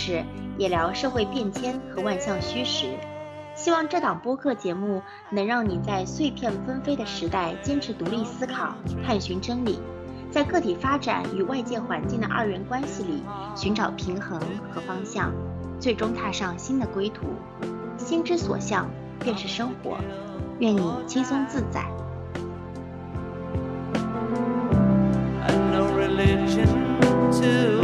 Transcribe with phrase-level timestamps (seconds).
[0.00, 0.24] 事，
[0.56, 2.86] 也聊社会变迁和万象虚实。
[3.54, 8.74] 希望这档播客节目能让你在碎片纷飞的时代坚持独立思考，
[9.04, 9.78] 探寻真理，
[10.30, 13.22] 在个体发展与外界环境的二元关系里
[13.54, 14.40] 寻找平衡
[14.72, 15.30] 和方向，
[15.78, 17.26] 最终踏上新的归途。
[17.98, 18.88] 心之所向，
[19.18, 19.98] 便是生活。
[20.60, 21.84] 愿你轻松自在。
[26.20, 27.79] religion.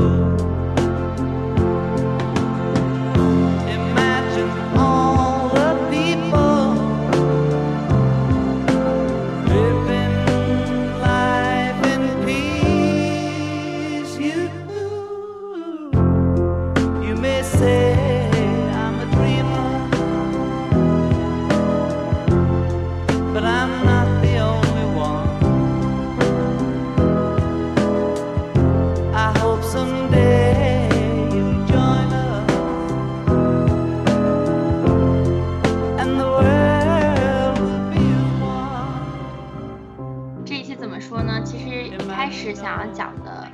[42.67, 43.49] 想要讲的，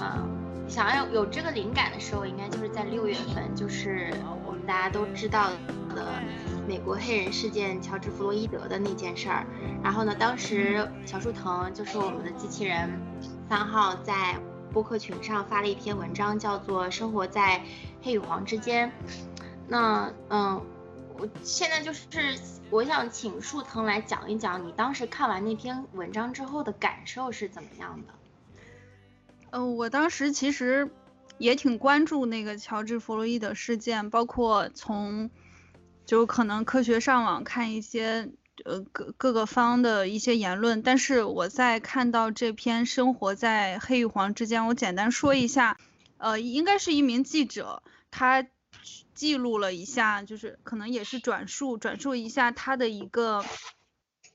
[0.00, 4.10] 嗯、想要有有这个灵感的时候，应该就是在六月份，就是
[4.46, 5.50] 我们大家都知道
[5.94, 6.14] 的
[6.66, 9.44] 美国黑人事件乔治·弗洛伊德的那件事儿。
[9.84, 12.88] 然后呢，当时小树藤就是我们的机器人
[13.50, 14.36] 三号在
[14.72, 17.60] 播客群上发了一篇文章，叫做《生活在
[18.00, 18.88] 黑与黄之间》。
[19.68, 20.64] 那嗯，
[21.18, 22.08] 我现在就是
[22.70, 28.14] 我想请树藤来讲一讲你当时看完那篇文章之后的感受是怎么样的。
[29.50, 30.90] 呃，我当时其实
[31.38, 35.30] 也挺关注那个乔治·弗洛伊德事件，包括从
[36.04, 38.30] 就可能科学上网看一些
[38.64, 45.78] 呃各各个方的一些言论，但是我在看到这篇《生活在黑与黄之间》，我简单说一下，
[46.18, 48.46] 呃，应该是一名记者，他
[49.14, 53.44] 记录了一下，就是可能也是转述转述一下他的一个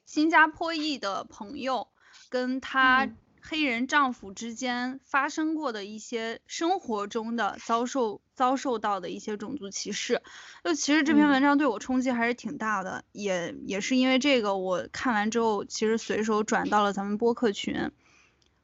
[0.05, 1.87] 新加坡裔的朋友
[2.29, 3.09] 跟他
[3.45, 10.21] 黑人丈夫之间发生过的一些生活中的遭受遭受到的一些种族歧视。
[10.63, 17.91] 就其实这篇嗯文章对我冲击还是挺大的，也也是因为这个，我看完之后其实随手转到了咱们播客群。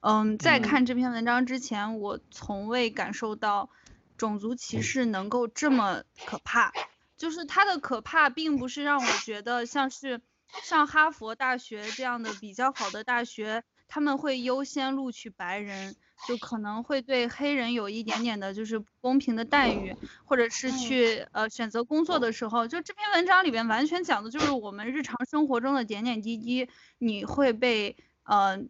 [0.01, 3.69] 嗯，在嗯看这篇文章之前，我从未感受到
[4.17, 6.71] 种族歧视能够这么可怕。
[7.17, 10.21] 就是它的可怕，并不是让我觉得像是
[10.63, 15.95] 上哈佛大学这样的比较好的大学，他们会优先录取白人，
[16.27, 26.69] 就可能会对黑人有一点点的就是不公平的待遇，或者是去呃选择工作的时候，就这篇文章里边完全讲的就是我们日常生活中的点点滴滴，
[26.99, 28.63] 你会被呃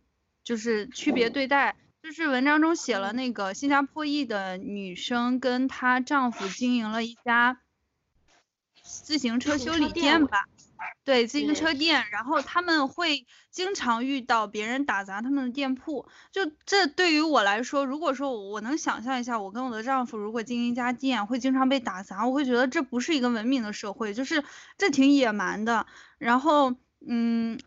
[0.43, 1.75] 就是区别对待。
[2.01, 7.59] 就是文章中写了那个新加坡裔的女生跟她丈夫经营了一家
[8.81, 10.45] 自行车修理店吧，
[11.03, 24.43] 对，自行车店，然后他们会经常遇到别人打砸他们的店铺，就这对于我来说，如果说我我能想象一下，我跟我的丈夫如果经营一家店会经常被打砸，我会觉得这不是一个文明的社会，就是
[24.77, 25.87] 这挺野蛮的。
[26.17, 26.75] 然后，
[27.07, 27.59] 嗯，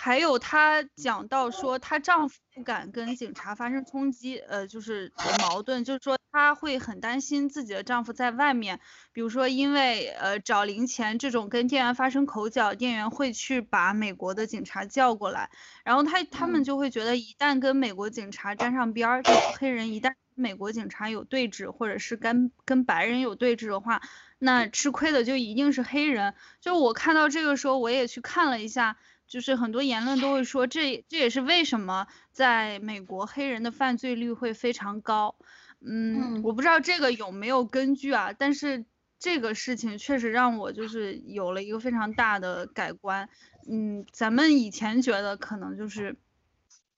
[0.00, 8.78] 还有她讲到说，她丈夫不敢跟警察发生冲击，呃，就是矛盾，就是说她会很担心自己的丈夫在外面，
[9.12, 15.50] 比如说因为呃找零钱这种跟店员发生口角，店员会去把美国的警察叫过来，
[15.82, 24.00] 然后她他们嗯就会觉得一旦跟美国警察沾上边儿，这黑人一旦跟美国警察有对峙，或者是跟跟白人有对峙的话，
[24.38, 26.34] 那吃亏的就一定是黑人。
[26.60, 28.96] 就我看到这个时候，我也去看了一下，
[29.28, 35.36] 就是很多言论都会说，这这也是为什么在美国黑人的犯罪率会非常高。
[35.80, 38.84] 嗯，嗯我不知道这个有没有根据啊，但是
[39.18, 43.28] 这个事情确实让我就是有了一个非常大的改观。
[43.70, 46.16] 嗯，咱们以前觉得可能就是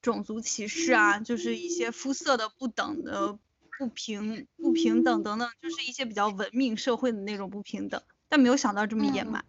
[0.00, 3.38] 种族歧视啊，就是一些肤色的不等的
[3.78, 9.44] 不平不平等等等，就是一些比较文明社会的那种不平等，但没有想到这么野嗯蛮。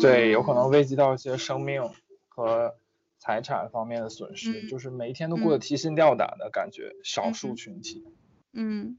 [0.00, 1.82] 对，有可能危及到一些生命
[2.28, 2.74] 和
[3.18, 4.68] 财产方面的损失，嗯。
[4.68, 5.60] 就是每一天都过得嗯。
[5.60, 8.04] 提心吊胆的感觉，少数嗯群体。
[8.52, 8.98] 嗯，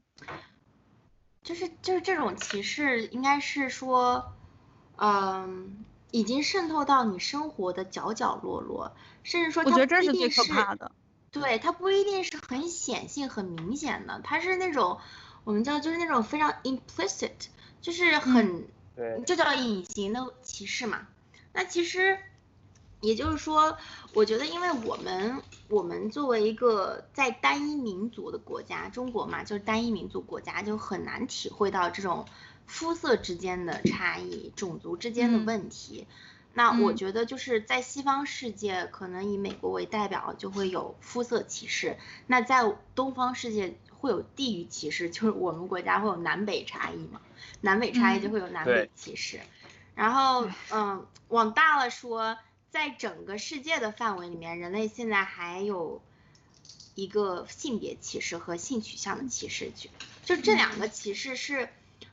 [1.42, 4.32] 就是就是这种歧视，应该是说，
[4.96, 10.92] 嗯，已经渗透到你生活的角角落落，甚至说我觉得这它不一是最可定是怕的。
[11.30, 14.98] 对，它不一定是很显性、很明显的，它是那种
[15.44, 17.32] 我们叫就是那种非常 implicit，
[17.80, 21.08] 就是很、对，就叫隐形的歧视嘛。
[21.52, 22.18] 那其实
[23.00, 23.76] 也就是说，
[24.12, 32.26] 我觉得因为我们我们作为一个在单一民族的国家，中国嘛，就是单一民族国家，就很难体会到这种
[32.66, 35.44] 肤色之间的差异、种族之间的嗯。
[35.44, 36.06] 问题。
[36.56, 36.96] 那我嗯。
[36.96, 41.96] 觉得就是在西方世界，可能以美国为代表，就会有肤色歧视；
[42.28, 47.20] 那在东方世界会有地域歧视，就是我们国家会有南北差异嘛，
[47.64, 49.40] 南北差异就嗯会有南北歧视。
[49.94, 52.36] 然后，嗯，往大了说，
[52.70, 56.02] 在整个世界的范围里面，人类现在还有
[56.94, 61.68] 一个性别歧视和性取向的歧视，就就这两个歧视是，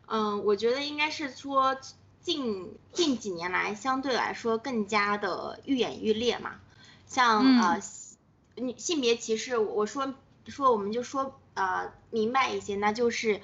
[0.07, 1.77] 嗯，我觉得应该是说
[2.21, 6.61] 近近几年来相对来说更加的愈演愈烈嘛，
[7.07, 7.81] 像呃
[8.55, 10.13] 女性别歧视，我说
[10.45, 13.41] 说我们就说呃明白一些，那就是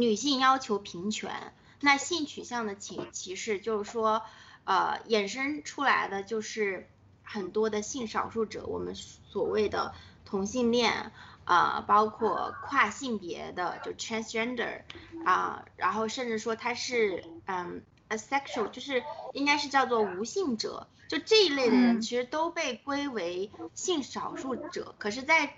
[0.00, 1.52] 女性要求平权。
[1.80, 4.22] 那性取向的歧歧视就是说，
[4.64, 6.88] 呃，衍生出来的就是
[7.22, 11.12] 很多的性少数者，我们所谓的同性恋，
[11.44, 14.82] 呃，包括跨性别的就 transgender，
[15.24, 25.54] 啊、然后甚至说他是嗯 asexual，就是应该是叫做无性者，就这一类的人嗯其实都被归为性少数者，可是在，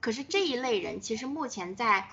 [0.00, 2.08] 可是这一类人其实目前在。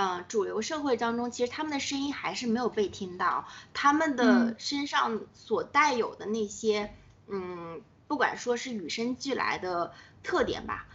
[0.00, 6.94] 呃，主流社会当中，其实他们的声音还是没有被听到，他们的嗯身上所带有的那些，
[7.26, 9.92] 嗯，不管说是与生俱来的
[10.22, 10.86] 特点吧，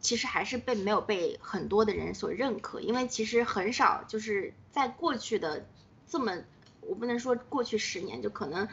[0.00, 5.66] 其实还是被没有被很多的人所认可，因为其实很少就是在过去的
[6.08, 6.32] 这么，
[6.80, 8.66] 我不能说过去十年，就可能，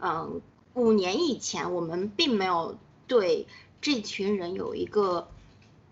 [0.00, 0.40] 嗯，
[0.72, 3.46] 五年以前，我们并没有对
[3.82, 5.28] 这群人有一个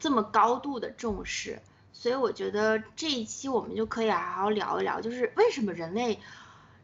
[0.00, 1.60] 这么高度的重视。
[1.98, 6.20] 所以我觉得这一期我们就可以好好聊一聊，就是为什么人类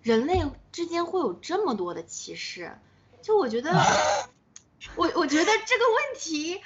[0.00, 0.43] 人类
[0.73, 2.76] 之间会有这么多的歧视？
[3.20, 3.70] 就我觉得，
[4.97, 6.61] 我我觉得这个问题，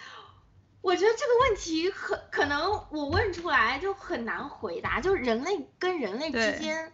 [0.81, 5.01] 我觉得这个问题很可能我问出来就很难回答。
[5.01, 6.93] 就人类跟人类之间，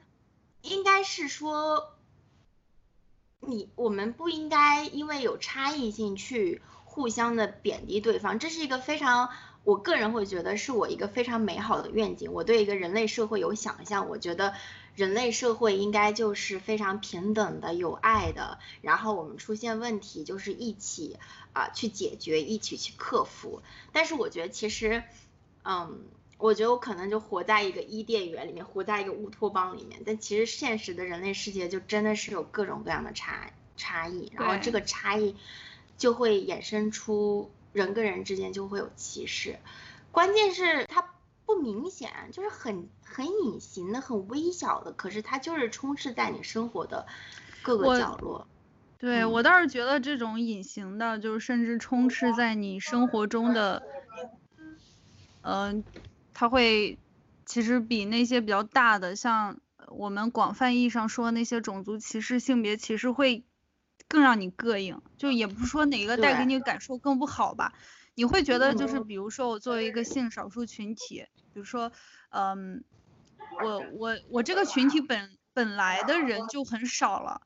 [0.62, 1.94] 应该是说，
[3.40, 9.28] 你我们不应该因为有差异性去互相的贬低对方，这是一个非常。
[9.64, 12.32] 我个人会觉得是我一个非常美好的愿景。
[12.32, 14.54] 我对一个人类社会有想象，我觉得
[14.96, 18.58] 人类社会应该就是非常平等的、有爱的。
[18.80, 21.16] 然后我们出现问题就是一起
[21.52, 23.62] 啊、去解决，一起去克服。
[23.92, 25.04] 但是我觉得其实，
[25.64, 26.00] 嗯，
[26.38, 30.02] 我觉得我可能就活在一个伊甸园里面，活在一个乌托邦里面。
[30.04, 35.36] 但其实现实的人类世界就真的是有各种各样的差差异，然后这个差异
[35.96, 37.48] 就会衍生出。
[37.72, 39.58] 人跟人之间就会有歧视，
[40.10, 41.08] 关键是它
[41.46, 47.06] 不明显，就是很很隐形的、很微小的，可是它就是充斥在你生活的
[47.62, 48.46] 各个角落。
[48.98, 53.82] 对嗯我倒是觉得这种隐形的，就是甚至充斥在你生活中的，
[55.40, 55.84] 嗯、
[56.32, 56.98] 它会
[57.44, 59.58] 其实比那些比较大的，像
[59.88, 63.44] 我们广泛意义上说那些种族歧视、性别歧视会
[64.12, 65.00] 更让你膈应。
[65.16, 67.72] 就也不是说哪个带给对你感受更不好吧，
[68.14, 71.90] 你会觉得就是嗯比如说我作为一个性少数群体，比如说，
[72.28, 72.84] 嗯，
[73.64, 77.40] 我我我这个群体本本来的人就很少了。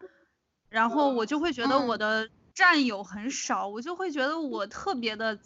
[0.69, 5.39] 然后我就会觉得我嗯的战友很少，我就会觉得我特别的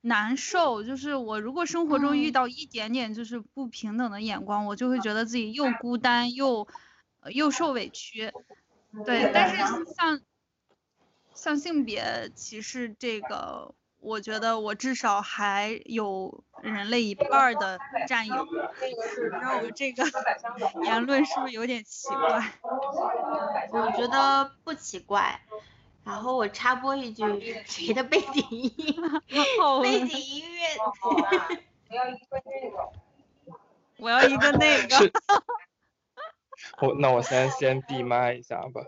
[0.00, 0.82] 难受。
[0.82, 6.66] 就是我如果生活中遇嗯到一点点就是不平等的眼光，我就会觉得自己又孤单又
[7.20, 8.32] 呃又受委屈。
[9.06, 9.56] 对，但是
[9.94, 10.20] 像
[11.40, 18.44] 像性别歧视这个，我觉得我至少还有人类一半儿的战友。
[18.44, 20.04] 不知道我这个
[20.84, 22.52] 言论是不是有点奇怪？
[23.72, 25.40] 我觉得不奇怪。
[26.04, 27.24] 然后我插播一句，
[27.64, 28.70] 谁的背景音？
[29.58, 30.60] 好背景音乐。
[33.96, 34.90] 我要一个那个。
[34.90, 35.12] 是，
[36.82, 38.82] 我那我先先闭麦一下吧。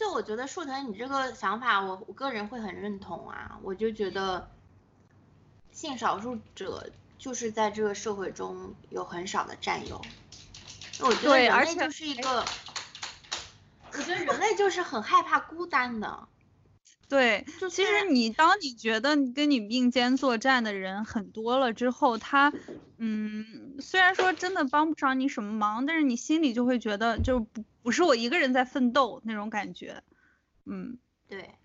[0.00, 3.58] 就我觉得树藤，你这个想法我，我个人会很认同啊。
[3.62, 4.50] 我就觉得，
[5.72, 10.00] 性少数者就是在这个社会中有很少的占有。
[11.00, 12.42] 我觉得人类就是一个，
[13.92, 16.28] 我觉得人类就是很害怕孤单的。
[17.10, 22.54] 对，其就是实你当你觉得跟你并肩作战的人很多了之后，他，
[22.98, 30.04] 嗯，虽然说真的帮不上你什么忙，但是你心里就会觉得就不不是我一个人在奋斗那种感觉，
[30.66, 30.98] 嗯，
[31.28, 31.56] 对，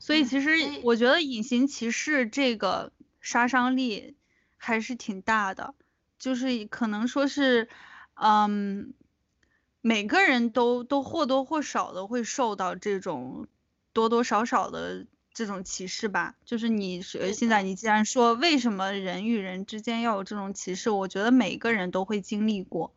[0.00, 0.50] 所以嗯其实
[0.82, 4.16] 我觉得隐形骑士这个杀伤力
[4.56, 5.76] 还是挺大的，
[6.18, 7.68] 就是可能说是，
[8.14, 8.92] 嗯，
[9.86, 13.46] 每个人都都或多或少的会受到这种
[13.92, 16.34] 多多少少的这种歧视吧。
[16.44, 22.94] 就是你是现在你既然说为什么人与人之间要有这种歧视，我觉得每个人都会经历过。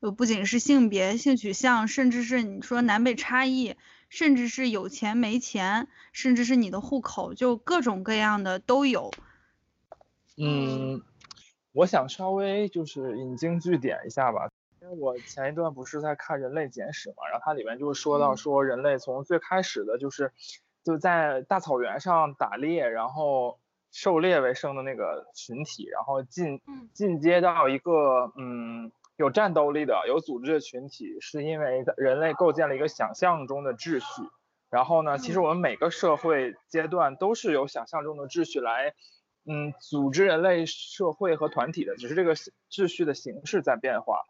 [0.00, 3.74] 就，不仅是性别、性取向，甚至是你说南北差异，
[4.08, 9.10] 甚至是有钱没钱，甚至是你的户口，就各种各样的都有。
[10.36, 11.02] 嗯，
[11.72, 14.48] 我想稍微就是引经据典一下吧，
[14.98, 20.32] 我前一段不是在看《人类简史》嘛，然后它里面就说到嗯说人类从最开始的就是
[20.84, 23.58] 就在大草原上打猎，然后
[23.92, 34.28] 狩猎为生的那个群体，然后进嗯进阶到一个嗯有战斗力的有组织的群体，是因为人类构建了一个想象中的秩序。
[34.70, 38.94] 然后呢，其实嗯我们每个社会阶段都是由想象中的秩序来
[39.46, 42.34] 嗯，组织人类社会和团体的，只是这个
[42.70, 44.20] 秩序的形式在变化。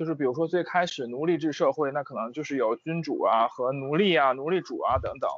[0.00, 5.28] 就是比如说最开始奴隶制社会，那可能就是有君主啊和奴隶啊、奴隶主啊等等。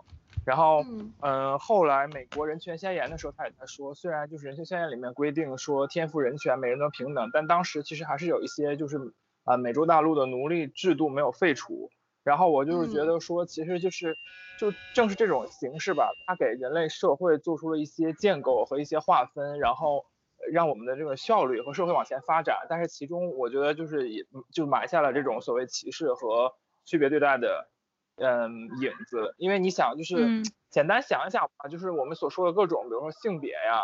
[0.45, 8.99] 然后，嗯嗯，后来美国人权宣言的时候，他也在说，虽然就是人权宣言里面规定说天赋人权，每人都平等，但当时其实还是有一些就是
[9.43, 11.91] 啊、美洲大陆的奴隶制度没有废除。
[12.23, 14.17] 然后我就是觉嗯得说，其实就是
[14.57, 20.03] 就正是这种形式吧，它给人类社会做出了一些建构和一些划分，然后呃
[20.51, 22.67] 让我们的这个效率和社会往前发展。
[22.69, 26.53] 但是其中我觉得就是也就埋下了这种所谓歧视和
[26.85, 27.69] 区别对待的
[28.17, 29.35] 嗯影子。
[29.39, 33.83] 因为你想，就是嗯 简单想一想吧，就是我们所说的各种，比如说性别呀，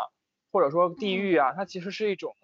[0.51, 2.35] 或者说地域啊，它其实是一种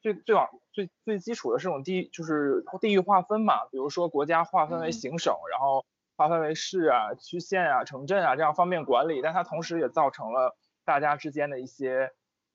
[0.00, 5.84] 最最往最最基础的这种地就是地域划分嘛，比如说国家划分为嗯行省，然后
[6.16, 12.10] 划分为市啊、区县啊、城镇啊，这样方便管理，但它同时也造成了大家之间的一些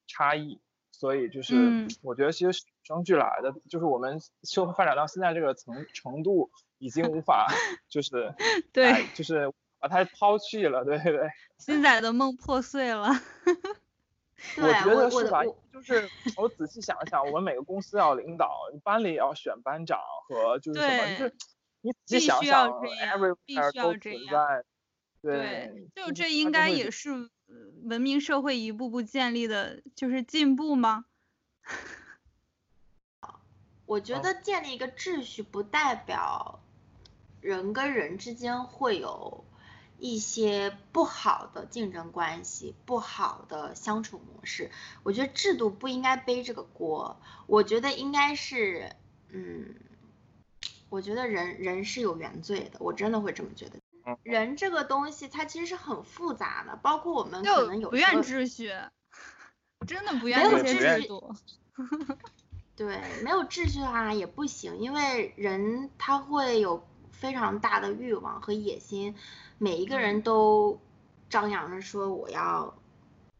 [0.08, 0.60] 差异。
[1.00, 7.48] 所以就是嗯我觉得其实与生俱来的，就是我们社会发展到现在这个层程度，已经无法
[7.88, 8.34] 就是
[8.74, 11.30] 对哎就是把它抛弃了，对对对。
[11.58, 13.08] 新仔的梦破碎了。
[14.58, 15.42] 我觉得是吧？
[15.72, 21.36] 就是 我仔细想一想，我们每个公司要领导，班里也要选班长和就是什么，就是
[21.80, 24.64] 你仔细想必须要想这样必，everywhere 须要都这样存在。
[25.22, 27.30] 对，就就是这应该也是呃
[27.84, 31.06] 文明社会一步步建立的，就是进步吗？
[33.86, 36.62] 我觉得建立一个秩序不代表
[37.42, 39.46] 人跟人之间会有
[39.98, 44.70] 一些不好的竞争关系、不好的相处模式。
[45.02, 48.96] 我觉得制度不应该背这个锅，我觉得应该是，
[49.30, 49.74] 嗯，
[50.90, 53.80] 我觉得人人是有原罪的，我真的会这么觉得。
[54.24, 58.72] 人这个东西它其实是很复杂的，包括我们可能有不愿时候秩序，
[59.88, 61.08] 真的不没有愿这些秩序。
[62.76, 69.16] 对，没有秩序的话也不行，因为人他会有非常大的欲望和野心，
[69.58, 70.80] 每一个人都
[71.30, 72.74] 张扬着说我要，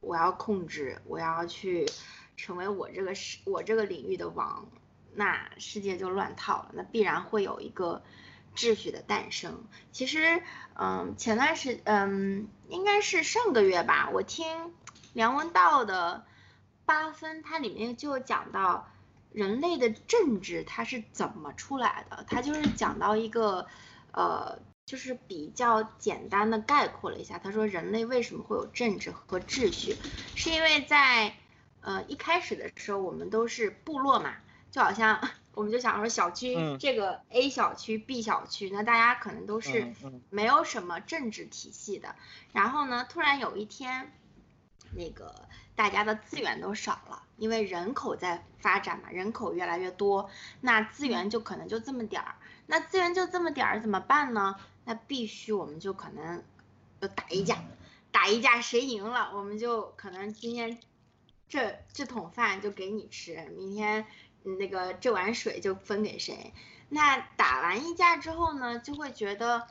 [0.02, 1.90] 我要控制，我要去
[2.36, 4.68] 成为我这个世我这个领域的王，
[5.14, 8.02] 那世界就乱套了，那必然会有一个
[8.60, 9.64] 秩序的诞生。
[9.94, 14.74] 其实，嗯，前段时，嗯，应该是上个月吧，我听
[15.14, 16.26] 梁文道的
[16.86, 18.92] 八分，它里面就讲到
[19.32, 23.66] 人类的政治它是怎么出来的，它就是讲到一个，
[24.12, 29.98] 呃，就是比较简单的概括了一下，他说人类为什么会有政治和秩序，
[30.36, 31.34] 是因为在
[31.80, 34.36] 呃一开始的时候我们都是部落嘛，
[34.70, 36.78] 就好像我们就想说小区、嗯。
[36.80, 39.94] 这个 A 小区 B 小区，那大家可能都是
[40.30, 42.16] 没有什么政治体系的，
[42.54, 44.12] 然后呢，突然有一天，
[44.96, 45.36] 那个
[45.76, 50.30] 大家的资源都少了，因为人口在发展嘛，人口越来越多，
[50.62, 52.36] 那资源就可能就这么点儿，
[52.68, 54.56] 那资源就这么点儿怎么办呢？
[54.86, 56.44] 那必须我们就可能
[57.00, 57.64] 就打一架，
[58.12, 60.80] 打一架谁赢了，我们就可能今天
[61.48, 64.06] 这这桶饭就给你吃，明天嗯
[64.44, 66.54] 那个这碗水就分给谁。
[66.90, 69.68] 那打完一架之后呢，就会觉得，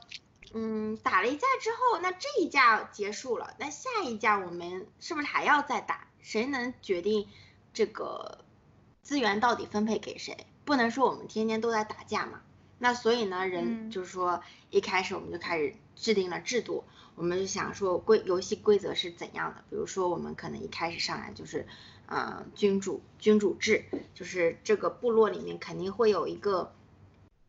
[0.54, 6.06] 嗯，打了一架之后，那这一架结束了，那下一架我们是不是还要再打？
[6.20, 7.26] 谁能决定
[7.72, 8.38] 这个
[9.02, 10.46] 资源到底分配给谁？
[10.64, 12.42] 不能说我们天天都在打架嘛。
[12.78, 16.84] 那所以呢，人嗯就是说，一开始我们就开始制定了制度，
[17.16, 21.66] 我们就想说规游戏规则是怎样的，比如说我们可能一开始上来就是，
[22.08, 23.84] 呃，君主君主制，
[24.14, 26.72] 就是这个部落里面肯定会有一个，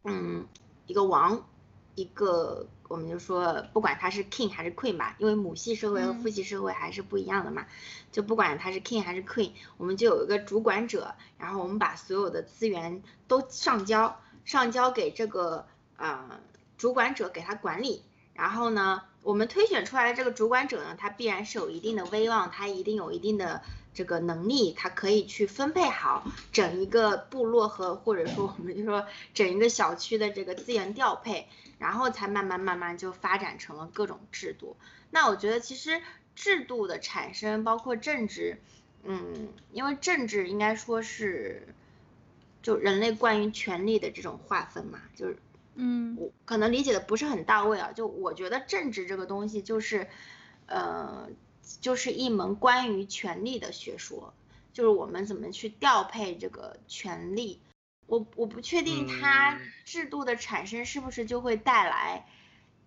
[0.04, 0.46] 嗯，
[0.86, 1.48] 一个王，
[1.96, 2.68] 一个。
[2.90, 7.68] 我们就说，不管他是 king 还是 queen 吧，因为母系社会和父系社会还是不一样的嘛。
[8.12, 16.40] 就不管他是 king 还是 queen，我们就有一个主管者，然后我们把所有的资源都上交，上交给这个呃
[16.80, 18.02] 主管者给他管理。
[18.34, 23.62] 然后呢，我们推选出来的这个主管者呢，他必然是有一定的威望，他一定有一定的
[23.94, 31.48] 这个能力，他可以去分配好整一个部落和或者说我们就说整一个小区的这个资源调配。
[31.80, 34.76] 然后才慢慢慢慢就发展成了各种制度。
[35.12, 36.02] 那我觉得其实
[36.36, 38.60] 制度的产生，包括政治，
[39.06, 41.74] 嗯，因为政治应该说是
[42.62, 45.38] 就人类关于权力的这种划分嘛，就是，
[45.76, 47.94] 嗯，我可能理解的不是很到位啊。
[47.94, 50.06] 就我觉得政治这个东西就是，
[50.66, 51.30] 呃，
[51.82, 54.34] 就是一门关于权力的学说，
[54.74, 57.62] 就是我们怎么去调配这个权力。
[58.08, 62.28] 我我不确定它制度的产生是不是就会带来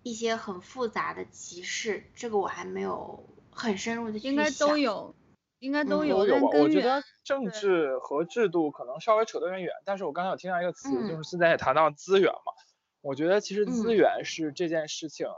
[0.02, 5.14] 一些很复杂的歧视，这个我还没有很深入的去应该都有，
[5.60, 6.26] 应该都有。
[6.26, 6.48] 有吧？
[6.58, 12.52] 我觉得政治和制度可能稍微扯得有点远，但是我刚才有听到一个词，就是现在也谈到资源嘛。
[13.00, 15.28] 我觉得其实资源是这件事情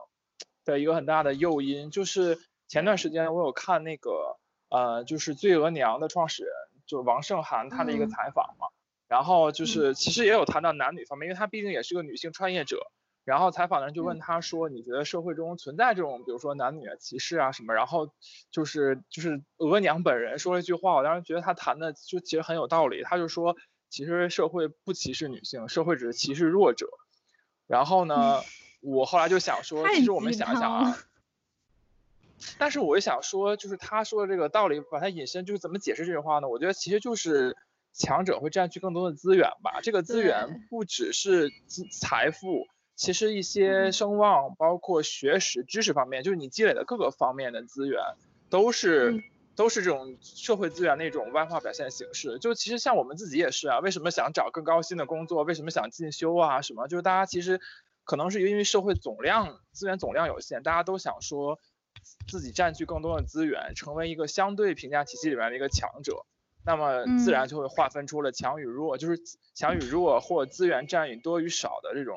[0.64, 1.90] 的一个很大的诱因。
[1.90, 6.52] 就是前段时间我有看那个呃，就是醉额娘的创始人，
[6.86, 8.68] 就是王胜涵他的一个采访嘛。
[9.06, 12.90] 然后就是，其实也有谈到男女方面，因为她毕竟也是个女性创业者。
[13.24, 18.12] 然后采访的人就问他说：“你觉得社会中存在这种，比如说男女歧视啊什么？”然后
[18.50, 23.02] 就是就是额娘本人说了一句话，我当时觉得他谈的就其实很有道理。
[23.02, 23.56] 他就说
[23.88, 26.86] ：“其实社会不歧视女性，社会只是歧视弱者。”
[27.66, 28.42] 然后呢，
[28.82, 30.98] 我后来就想说，其实我们想想啊，
[32.58, 36.48] 但是我就想说，就是他说的这个道理，把它引申，就是怎么解释这句话呢？
[36.48, 37.56] 我觉得其实就是。
[37.96, 48.02] 强者会占据更多的资源吧，这个资源不只是资财富，其实一些声望，包括学识、知识方面，就是你积累的各个方面的资源，
[48.50, 49.22] 都是
[49.54, 52.40] 都是这种社会资源的一种外化表现形式。
[52.40, 55.44] 就其实像我们自己也是啊，为什么想找更高薪的工作？
[55.44, 56.62] 为什么想进修啊？
[56.62, 56.88] 什么？
[56.88, 57.60] 就是大家其实
[58.02, 61.60] 可能是因为社会总量资源总量有限，大家都想说
[62.26, 66.24] 自己占据更多的资源，成为一个相对评价体系里面的一个强者。
[66.66, 69.20] 那么自然就会划分出了强与弱，就是
[69.54, 72.16] 强与弱或资源占与多与少的这种，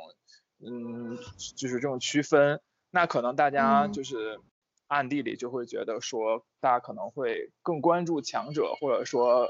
[0.59, 1.17] 嗯，
[1.57, 2.61] 就是这种区分。
[2.89, 4.39] 那可能大家就是
[4.87, 9.49] 暗地里就会觉得说，大家可能会更关注强者，或者说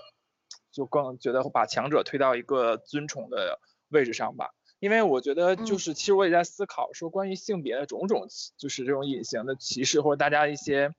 [0.72, 3.60] 就更觉得把强者推到一个尊崇的
[3.90, 4.56] 位置上吧。
[4.80, 10.94] 因为我觉得就是，其实我也在思考说，关于性别的种种，就是这种隐形的歧视，或者大家一些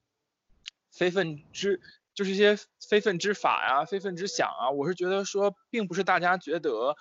[0.90, 1.80] 非分之。
[2.14, 6.96] 就是一些非分之法呀、非分之想啊，我是觉得说，并不是大家觉得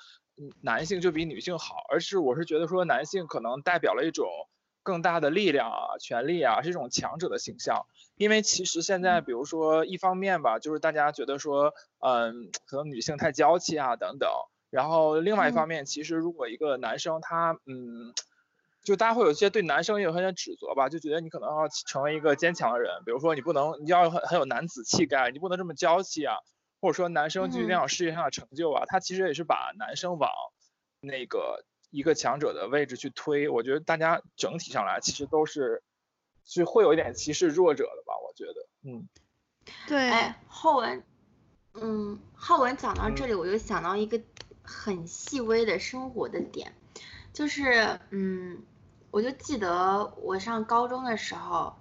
[0.61, 4.27] 男性就比女性好，而是我是觉得说，男性可能代表了一种
[4.83, 7.87] 更大的力量啊、权力啊，是一种强者的形象。
[8.15, 14.29] 因为其实现在，比如说一方面吧，就是大家觉得说，嗯，可能女性太娇气啊等等，
[14.69, 18.13] 然后另外一方面，其实如果一个男生他，嗯。
[18.83, 26.37] 就大家会有一些对男生也有很些指责吧，就觉得你可能要成为一个坚强的人，比如说你不能，你要很很有男子气概，你不能这么娇气啊，
[26.79, 30.31] 或者说男生就一定要有事业上的成就啊，他其实也是把男生往
[31.01, 33.49] 那个一个强者的位置去推。
[33.49, 35.83] 我觉得大家整体上来其实都是
[36.45, 39.09] 是会有一点歧视弱者的吧，我觉得，嗯，
[39.85, 41.03] 对，哎，浩文，
[41.73, 44.17] 嗯，浩文讲到这里，我就想到一个
[44.67, 46.71] 很细微的生活的点，
[47.33, 48.61] 就是，嗯。
[49.09, 51.73] 我就记得我上高中的时候，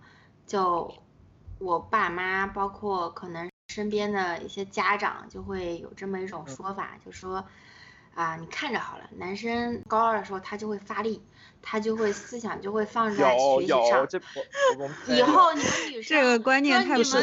[0.47, 0.95] 就
[1.59, 7.45] 我爸妈，包括可能身边的一些家长，就会有这么一种说法，就说
[8.15, 11.21] 啊，你看着好了，男生高二的时候他就会发力，
[11.61, 14.09] 他就会思想就会放在学习上。
[15.09, 17.19] 以后你们女生，这个观念太不是。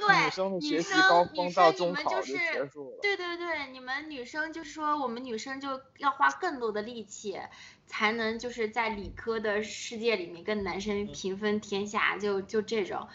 [0.00, 2.98] 对，女生的学习高峰到中考就结束了。
[3.02, 7.38] 对对对，你们女生就是说，我们女生就要花更多的力气，
[7.86, 13.08] 才能就是在理科的世界里面跟男生平分天下，就就这种。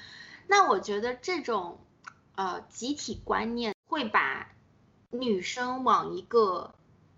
[0.47, 1.79] 那我觉得这种
[2.35, 4.49] 呃集体观念会把
[5.09, 6.73] 女生往一个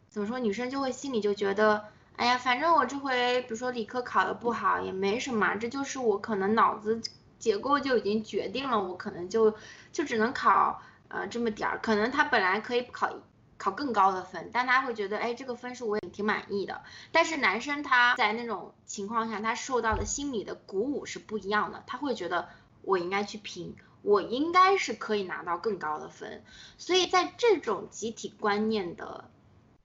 [0.10, 0.39] 怎么说？
[0.39, 7.02] 女生就会心里就觉得，哎呀，反正我这回比如说理科考的不好也没什么，这就是我可能脑子。
[7.39, 9.56] 结构就已经决定了，我可能就
[9.91, 13.12] 就只能考呃这么点儿，可能他本来可以考
[13.58, 16.82] 考更高的分，但他会觉得，哎，这个分数我也挺满意的。
[17.12, 22.49] 但是男生他在那种情况下，他受到的心理的鼓舞是不一样的，他会觉得
[22.84, 26.43] 我应该去拼，我应该是可以拿到更高的分。
[26.78, 29.30] 所以在这种集体观念的，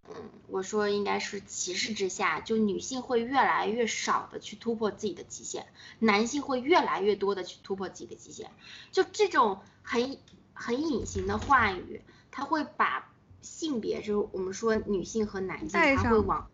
[0.08, 5.66] 嗯，我说应该是歧视之下，就女性会越来越少的去突破自己的极限，
[5.98, 8.50] 男性会越来越多的去突破自己的极限。
[8.92, 10.18] 就这种很
[10.52, 13.10] 很隐形的话语，他会把。
[13.42, 16.48] 性别就是我们说女性和男性，他会往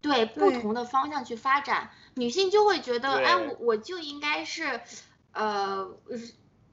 [0.00, 1.90] 对不同的方向去发展。
[2.14, 4.80] 女性就会觉得，哎，我我就应该是，
[5.32, 5.94] 呃，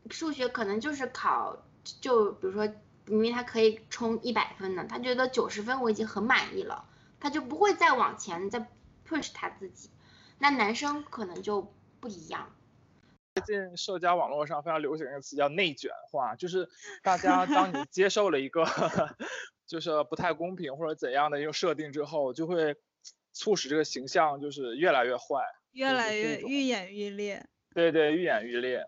[0.09, 1.65] 数学可能就是考，
[1.99, 2.73] 就比如说
[3.07, 6.85] 明明他可以冲一百分的，他觉得九十分我已经很满意了，
[7.19, 8.67] 他就不会再往前再
[9.07, 9.89] push 他自己。
[10.39, 12.53] 那男生可能就不一样。
[13.35, 16.69] 最近社交网络上非常流行一个词叫内卷化，就是
[17.01, 18.65] 大家 当你接受了一个。
[19.67, 22.77] 就是不太公平或者怎样的一个设定之后，就会
[23.33, 25.43] 促使这个形象就是越来越坏，
[25.73, 27.45] 越来越愈演愈烈。
[27.73, 28.87] 对对，愈演愈烈。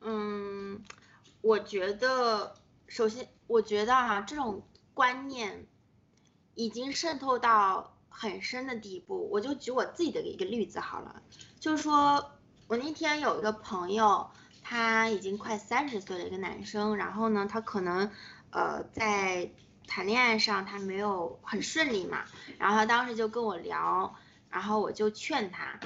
[0.00, 0.82] 嗯，
[1.48, 2.56] 我觉得
[2.88, 5.66] 首先，我觉得哈，这种观念
[6.54, 9.30] 已经渗透到很深的地步。
[9.32, 11.22] 我就举我自己的一个例子好了，
[11.58, 12.32] 就是说
[12.66, 14.28] 我那天有一个朋友，
[14.62, 18.10] 他已经快三十岁了，一个男生，然后呢，他可能。
[18.50, 19.50] 呃，在
[19.86, 22.24] 谈恋爱上他没有很顺利嘛，
[22.58, 24.16] 然后他当时就跟我聊，
[24.48, 25.78] 然后我就劝他，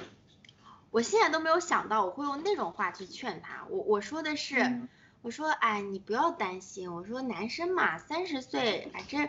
[0.92, 4.88] 我现在都没有想到我会用那种话去劝他，我我说的是，
[5.22, 9.28] 我说哎你不要担心，我说男生嘛三十岁哎这。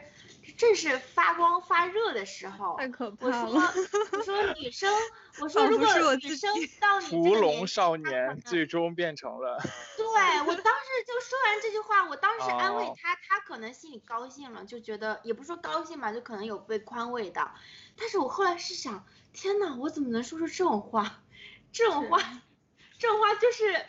[0.58, 3.50] 正是发光发热的时候，太可怕了。
[3.50, 3.74] 我说，
[4.12, 4.94] 我说女生，
[5.40, 9.58] 我说如果女生到你这个年少年，最终变成了。
[9.98, 17.56] 对我当时就说完这句话，我当时安慰他，他可能心里高兴了，就觉得也不说高兴吧，就可能有被宽慰到。
[17.98, 21.24] 但是我后来是想，天呐，我怎么能说出这种话？
[21.72, 22.20] 这种话，
[23.00, 23.86] 这种话就是。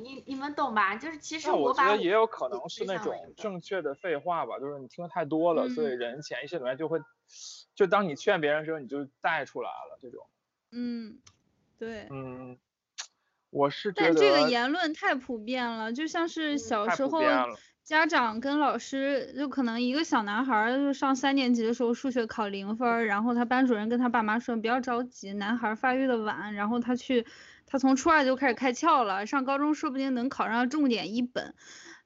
[0.00, 0.96] 你你们懂吧？
[0.96, 7.00] 就是其实我觉得也有可能是那种正确的废话吧，就是你听的太多了，所以人潜意识里面就会，
[7.74, 10.26] 就当你劝别人的时候，你就带出来了这种。
[10.70, 11.18] 嗯，
[11.78, 12.06] 对。
[12.10, 12.58] 嗯，
[13.50, 14.14] 我是觉得。
[14.14, 17.22] 但这个言论太普遍了，就像是小时候
[17.82, 27.26] 家长跟老师，就可能一个小男孩就上三年级的时候数学考零分，然后他班主任跟他爸妈说不要着急，男孩发育的晚，然后他去。
[27.72, 31.54] 他从初二就开始开窍了，上高中说不定能考上重点一本。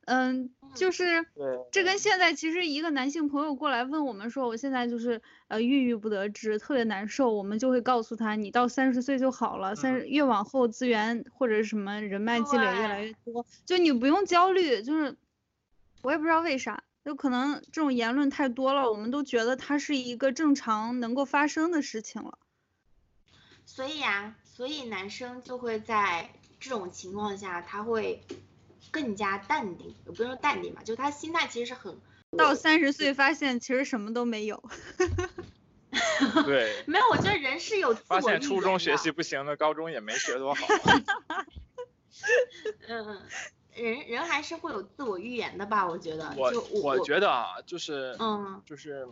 [0.04, 1.26] 嗯，就是
[1.72, 15.16] 这跟现在其实一个男性朋友过来问我们说，我现在就是呃郁郁不得志，特别难受，我们就会告诉他，你到三十岁就好了，三十越往后资源或者什么人脉积累越来越多，就你不用焦虑，就是
[16.02, 22.38] 我也不知道为啥，就可能这种言论太多了，我们都觉得它是一个正常能够发生的事情了。
[23.64, 24.36] 所以呀。
[24.56, 28.22] 所以男生就会在这种情况下，他会
[28.90, 31.94] 更加淡定，也不说淡定吧，就他心态其实是很。
[32.38, 34.62] 到三十岁发现其实什么都没有。
[36.46, 36.72] 对。
[36.86, 40.66] 没有，我觉得人是有自我发现初中学习不行的，高中也没学多好。
[42.88, 43.20] 嗯，
[43.74, 45.86] 人人还是会有自我预言的吧？
[45.86, 46.32] 我觉得。
[46.34, 46.50] 我
[46.82, 49.06] 我觉得啊，就是嗯，就是。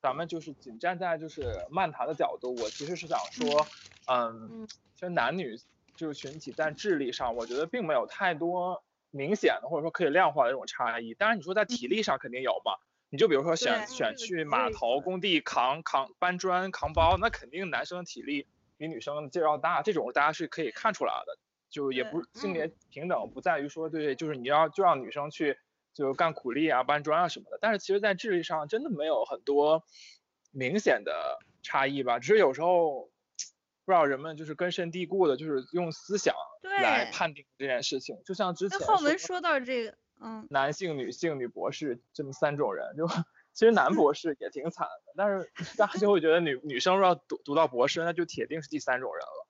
[0.00, 3.66] 咱们就是仅站在就是漫谈的角度，我其实是想说，
[4.06, 5.56] 嗯，其实男女
[5.96, 11.14] 就是群体在智力上，我觉得并没有太多明显的或者说可以量化的这种差异。
[11.14, 12.72] 当然你说在体力上肯定有嘛，
[13.10, 21.38] 你就比如说选选去码头工地扛扛搬砖扛包，那肯定男生的体力比女生劲儿要大，这种大家是可以看出来的。
[21.68, 25.58] 就也不性别平等不在于说对，就是你要就让女生去。
[25.96, 29.82] 就干苦力啊、搬砖啊什么的，但是其实，在智力上真的没有很多
[30.52, 32.18] 明显的差异吧。
[32.18, 33.10] 只是有时候
[33.86, 38.18] 不知道人们就是根深蒂固的，就是用思想来判定这件事情。
[38.26, 43.08] 就像之前浩文说到这个，嗯，男性、女性、女博士这么三种人，就
[43.54, 49.45] 其实男博士也挺惨的，但是大家就会觉得女女生要读读到博士，那就铁定是第三种人了。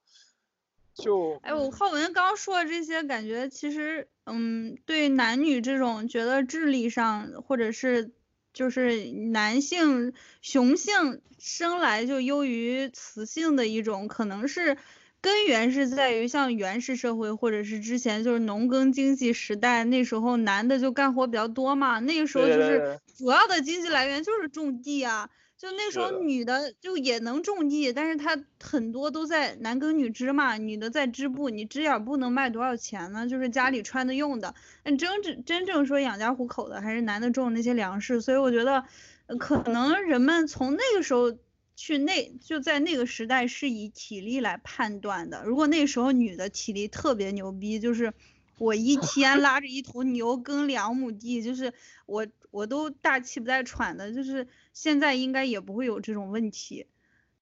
[0.97, 8.13] 就哎，我浩文刚刚说的这些，感觉其实，嗯，对男女这种觉得智力上，或者是
[8.55, 14.79] 就是男性雄性生来就优于雌性的一种，可能是
[15.21, 25.29] 根源是在于像原始社会，或者是之前就是农耕经济时代，那时候男的就干活比较多嘛，那个时候就是主要的经济来源就是种地啊。
[25.59, 33.27] 就那时候女的就也能种地，但是她很多都在男耕女织嘛，女的在织布，你织点布能卖多少钱呢？
[33.27, 34.55] 就是家里穿的用的。
[34.85, 38.21] 那真正真正说养家糊口的，还是男的种那些粮食。
[38.21, 38.85] 所以我觉得，
[39.29, 41.35] 呃可能人们从那个时候
[41.75, 45.42] 去那就在那个时代是以体力来判断的。
[45.47, 48.12] 如果那时候女的体力特别牛逼，就是
[48.59, 51.73] 我一天拉着一头牛耕两亩地，就是
[52.05, 56.87] 我我都大气不带喘的，就是现在应该也不会有这种问题，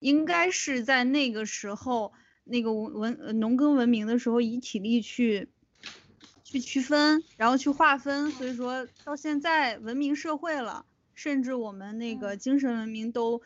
[0.00, 5.48] 应该是在那个时候那个文文呃农耕文明的时候以体力去
[6.42, 13.40] 去区分，然后去划分，所以说到现在文明社会了，甚至我们那个精神文明都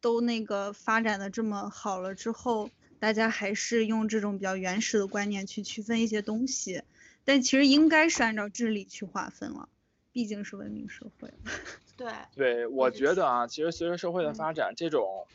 [0.00, 6.82] 都那个发展的这么好了之后，大家还是用这种比较原始的观念去区分一些东西，
[7.24, 9.68] 但其实应该是按照智力去划分了，
[10.16, 11.30] 毕竟是文明社会。
[11.94, 15.26] 对，对，我觉得啊，其实随着社会的嗯发展，这种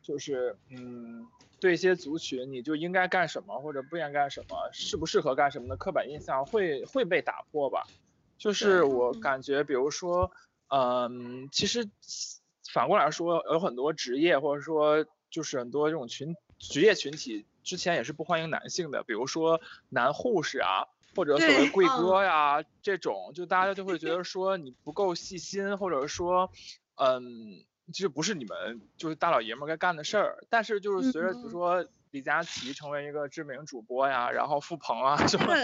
[0.00, 1.26] 就是嗯，
[1.58, 7.82] 对一些族群你就应该干什么或者不应该干什么，适不适合干什么的刻板印象会会被打破吧。
[8.36, 10.30] 就是我嗯感觉，比如说，
[10.68, 11.84] 嗯，其实
[12.72, 21.90] 反过来说，有很多职业或者说就是很多这种群职业群体之前也是不欢迎男性的，比如说男护士啊，或者所谓贵嗯。
[21.90, 26.50] 哥呀、这种，就大家就会觉得说你不够细心，或者说，
[26.96, 30.38] 嗯，其实不是你们就是大老爷们儿该干的事儿。
[30.50, 31.50] 但是就是随着比如嗯。
[31.50, 35.54] 说李佳琦成为一个知名主播呀，然后付鹏啊 什么，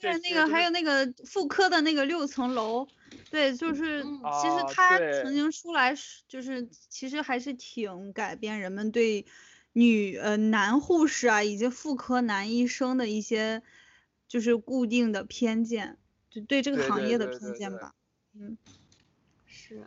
[0.00, 2.90] 对，那个还有那个妇科的那个六层楼，
[3.30, 4.30] 对，就是嗯。
[4.30, 5.32] 其实啊他曾。
[5.32, 5.94] 经出来
[6.28, 9.24] 就是其实还是挺改变人们对
[9.72, 13.62] 女呃男护士啊以及妇科男医生的一些
[14.34, 15.96] 就是固定的偏见，
[16.28, 17.94] 就对这个行业的对对对偏见吧。
[18.32, 18.58] 嗯，
[19.46, 19.86] 是，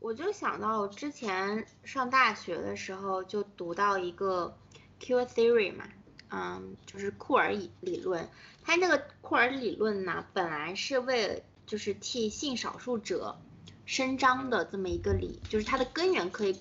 [0.00, 4.58] 我就想到我之前上大学的时候就读到一个
[4.98, 5.88] Q theory 嘛，
[6.30, 8.28] 嗯，就是库尔理理论。
[8.64, 13.40] 它那个库尔理论呢，本来是为了就是替性少数者
[13.86, 16.60] 伸张的这么一个理，就是它的根源可以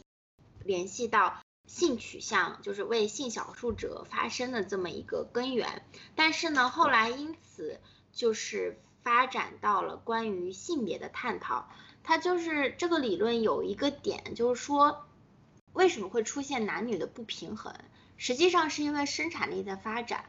[0.63, 1.41] 联系到
[1.73, 5.83] 性取向，就是为性少数者发声的这么一个根源。
[6.13, 7.79] 但是呢，后来因此
[8.11, 11.67] 就是发展到了关于性别的探讨。
[12.03, 15.07] 它就是这个理论有一个点，就是说
[15.71, 17.73] 为什么会出现男女的不平衡，
[18.17, 20.25] 实际上是因为生产力的发展。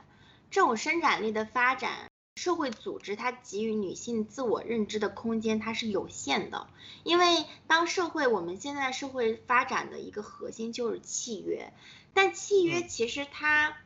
[0.51, 6.67] 这种生产力的发展，社会组织它给予女性自我认知的空间它是有限的，
[7.03, 11.73] 因为当社会我们现在社会发展的一个核心就是契约，
[12.13, 13.77] 但契约嗯其实它。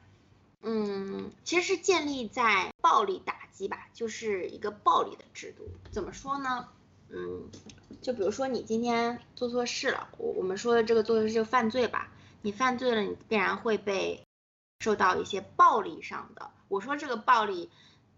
[0.60, 5.68] 嗯，其实是建立在暴力打击吧，就是一个暴力的制度。
[5.92, 6.68] 怎么说呢？
[7.10, 7.48] 嗯，
[8.02, 12.10] 就比如说你今天做错事了，我我们说的这个做错事就犯罪吧，
[12.42, 14.24] 你犯罪了，你必然会被
[14.80, 16.50] 受到一些暴力上的。
[16.66, 17.70] 我说这个暴力，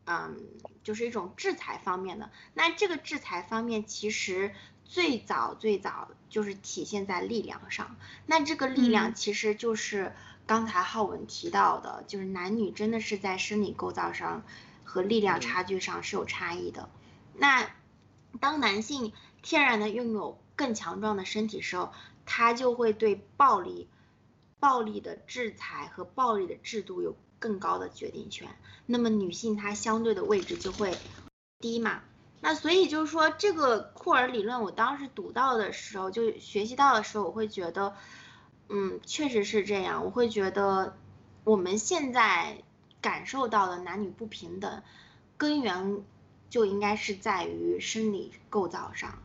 [0.07, 0.37] 嗯，
[0.83, 2.31] 就是一种制裁方面的。
[2.55, 4.53] 那这个制裁方面其实
[4.85, 7.97] 最早最早就是体现在力量上。
[8.27, 10.13] 那这个力量嗯其实就是
[10.47, 14.43] 刚才浩文提到的，就是男女真的是在生理构造上
[14.85, 16.89] 和力量嗯差距上是有差异的。
[17.35, 17.71] 那
[18.41, 21.93] 当男性天然的拥有更强壮的身体时候，
[22.27, 23.89] 他就会对暴力、
[24.59, 28.47] 暴力的制裁和暴力的制度有更高的决定权。
[28.87, 30.97] 那么女性她相对的位置就会
[31.59, 32.03] 低嘛。
[32.43, 37.95] 那所以就是说，这个库尔理论，我当时读到的时候，就学习到的时候，我会觉得，
[38.69, 40.05] 嗯，确实是这样。
[40.05, 40.97] 我会觉得，
[41.45, 42.63] 我们现在
[43.03, 44.83] 感受到的男女不平等，
[45.37, 46.03] 根源
[46.49, 49.19] 就应该是在于生理构造上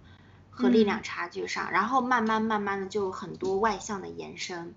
[0.49, 4.75] 和力量嗯差距上，然后慢慢慢慢的就有很多外向的延伸。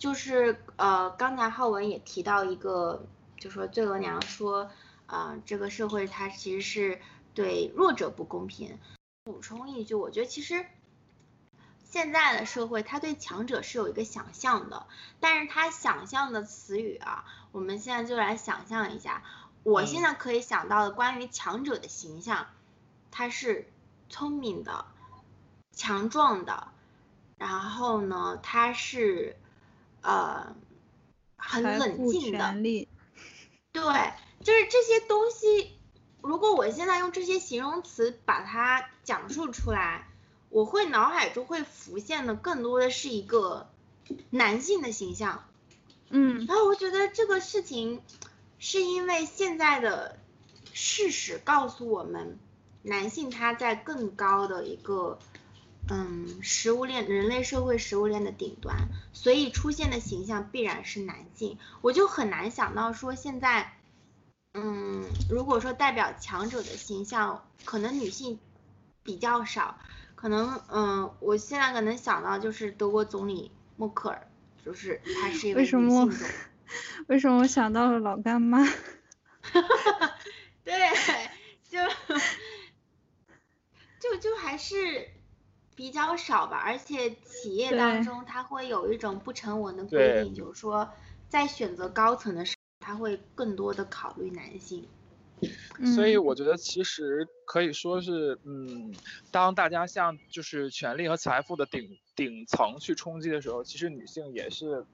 [0.00, 3.06] 就是呃，刚才浩文也提到一个，
[3.38, 4.70] 就说醉额娘说，
[5.06, 7.00] 呃，这个社会它其实是
[7.34, 8.78] 对弱者不公平。
[9.24, 10.64] 补充一句，我觉得其实
[11.84, 14.86] 现在的社会，它对强者是有一个想象的，
[15.20, 19.22] 但是他想象的词语啊，我们现在就来想象一下，
[19.64, 20.02] 我现嗯。
[20.04, 22.46] 在可以想到的关于强者的形象，
[23.10, 23.70] 他是
[24.08, 24.86] 聪明的、
[25.72, 26.68] 强壮的，
[27.36, 29.36] 然后呢，他是
[30.02, 30.54] 呃
[31.36, 32.54] 很、冷静的，
[33.72, 33.82] 对，
[34.42, 35.78] 就是这些东西，
[36.22, 40.08] 如果我现在用这些形容词把它讲述出来，
[40.48, 43.70] 我会脑海中会浮现的更多的是一个
[44.30, 45.44] 男性的形象，
[46.08, 46.46] 嗯。
[46.46, 48.02] 然后我觉得这个事情
[48.58, 50.18] 是因为现在的
[50.72, 52.38] 事实告诉我们，
[52.82, 55.18] 男性他在更高的一个
[55.90, 61.58] 嗯，食物链人类社会食物链的顶端，所以出现的形象必然是男性。
[61.80, 63.72] 我就很难想到说现在，
[64.54, 68.38] 嗯，如果说代表强者的形象，可能女性
[69.02, 69.78] 比较少，
[70.14, 74.30] 可能嗯，我现在可能想到就是德国总理默克尔，
[74.64, 76.14] 就是她是一位女性总理。
[77.08, 78.64] 为什么我想到了老干妈？
[80.62, 80.78] 对，
[81.68, 81.78] 就
[83.98, 85.08] 就就还是
[85.80, 90.86] 比较少吧，而且企业当中它会有一种不成文的规定，就是说
[91.30, 94.86] 在选择高层的时候，他会更多的考虑男性。
[95.96, 98.94] 所以我觉得其实可以说是，嗯，
[99.30, 104.84] 当大家向就是权力和财富的顶顶层去冲击的时候，其实女性也是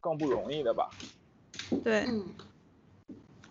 [0.00, 0.84] 更不容易的吧。
[1.82, 2.32] 对，嗯，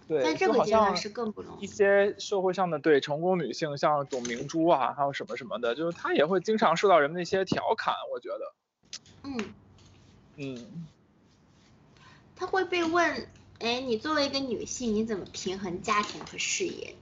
[0.07, 1.63] 对，在这个阶段是更不容易。
[1.63, 8.55] 一些社会上的对成功女性，像董明珠啊，还有什么什么的，就是她也会经常受到人们的一些调侃，我觉得。
[9.23, 9.55] 嗯。
[10.37, 10.87] 嗯。
[12.35, 16.95] 她会被问，哎，你作为一个女性，你怎么平衡家庭和事业？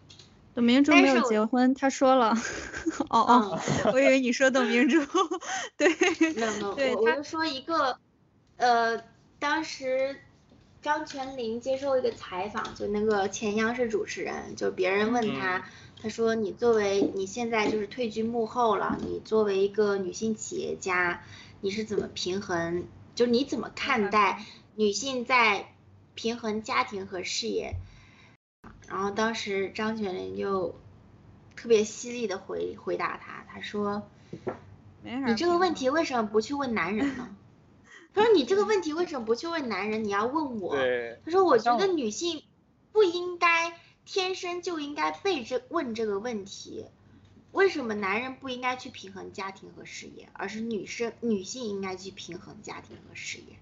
[0.54, 2.34] 董明珠没有结婚，她说了。
[3.12, 3.60] 哦哦，
[3.92, 4.98] 我以为你说董明珠。
[5.78, 5.88] 对。
[6.34, 8.00] 没有没有，我我就说一个，
[8.58, 9.16] 呃。
[9.38, 10.18] 当时
[10.86, 15.68] 张泉灵接受一个采访，就那个前央视主持人，就别人问他，
[16.00, 21.24] 他说你作为你现在就是退居幕后了，你作为一个女性企业家，
[21.60, 22.84] 你是怎么平衡？
[23.16, 24.46] 就你怎么看待
[24.76, 25.74] 女性在
[26.14, 27.78] 平衡家庭和事业？
[28.88, 30.76] 然后当时张泉灵就
[31.56, 34.04] 特别犀利的回回答他，他说，
[35.02, 37.36] 你这个问题为什么不去问男人呢？
[38.16, 40.06] 他说：“你这个问题为什么不去问男人？
[40.06, 40.78] 你要问我。”
[41.26, 42.44] 他说：“我觉得女性
[42.94, 46.86] 不应该天生就应该被这问这个问题，
[47.52, 53.58] 为什么男人不应该去平衡家庭和事业，而是女生女性应该去平衡家庭和事业？”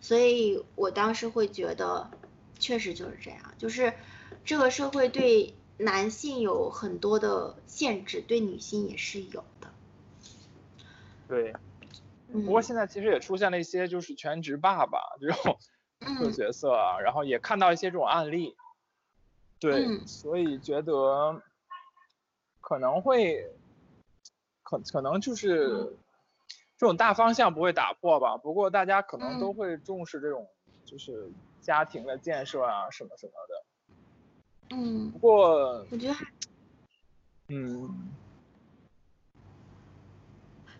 [0.00, 2.08] 所以我当时会觉得，
[2.60, 3.92] 确实就是这样，就是
[4.44, 9.72] 这个社会对男性有很多的限制，对女性也是有的。
[11.26, 11.52] 对。
[12.32, 15.58] 不过现在其实也出现了一些就是全职爸爸这种
[16.32, 18.54] 角色啊，然后也看到一些这种案例，
[19.58, 21.40] 对，所以觉得
[22.60, 23.50] 可能会
[24.62, 25.96] 可可能就是
[26.76, 28.36] 这种大方向不会打破吧。
[28.36, 30.46] 不过大家可能都会重视这种
[30.84, 34.76] 就是家庭的建设啊什么什么的。
[34.76, 35.10] 嗯。
[35.12, 36.14] 不过我觉得，
[37.48, 38.10] 嗯。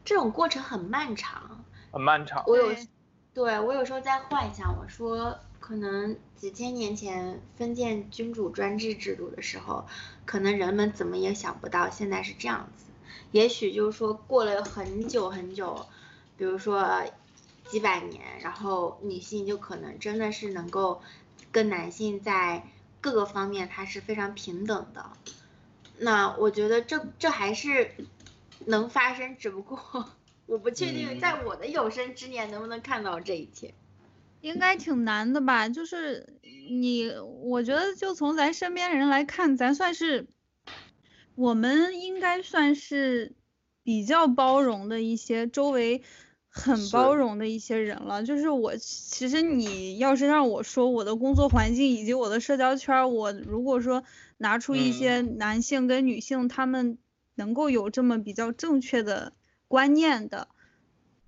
[0.07, 2.45] 这种过程很漫长，很漫长。
[2.47, 2.73] 我有，
[3.35, 9.85] 对我有时候在幻想，我说可能几千年前封建君主专制制度的时候，
[10.25, 12.85] 可能人们怎么也想不到现在是这样子。
[13.33, 15.85] 也许就是说过了很久很久，
[16.37, 17.03] 比如说
[17.67, 21.03] 几百年，然后女性就可能真的是能够
[21.51, 22.65] 跟男性在
[23.01, 25.05] 各个方面它是非常平等的。
[25.99, 27.91] 那我觉得这这还是。
[28.65, 29.79] 能发生，只不过
[30.47, 33.75] 我不确定在我的有生之年能不能看到这一天，
[34.41, 35.69] 应该挺难的吧？
[35.69, 36.39] 就是
[36.71, 37.11] 你，
[37.43, 40.27] 我觉得就从咱身边人来看，咱算是，
[41.35, 43.35] 我们应该算是
[43.83, 46.03] 比较包容的一些，周围
[46.49, 48.23] 很包容的一些人了。
[48.23, 54.05] 就是我，其实你要是让我说我的工作环境以及我的社交圈，我如果说
[54.39, 56.99] 拿出一些男性跟女性他们。
[57.37, 59.33] 能够有这么比较正确的
[59.69, 60.49] 观念的，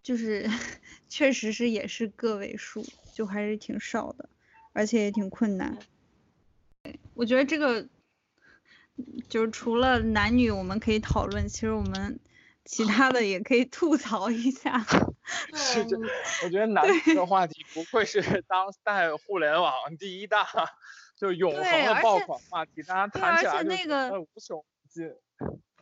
[0.03, 0.51] 就是
[1.09, 4.29] 确实是也是个位数，就还是挺少的，
[4.73, 5.79] 而且也挺困难。
[7.15, 7.89] 我觉得这个
[9.29, 12.19] 就是除了男女我们可以讨论，其实我们
[12.65, 14.85] 其他的也可以吐槽一下。
[15.55, 15.99] 是这，
[16.45, 20.47] 我觉得男女的 话题不愧是当代互联网第一大，
[21.17, 25.13] 就永恒的爆款话题，大家谈起来就无穷无尽。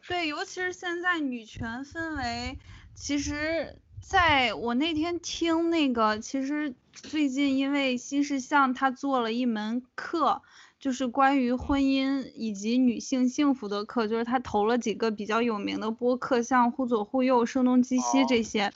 [0.08, 2.58] 对，尤其是现在女权氛围，
[2.94, 10.42] 其实在我那天听那个，其实最近因为新事项他做了一门课，
[10.78, 18.72] 就是关于婚姻以及女性幸福的课，就是他投了几个比较有名的播客，像忽左忽右、声东击西这些。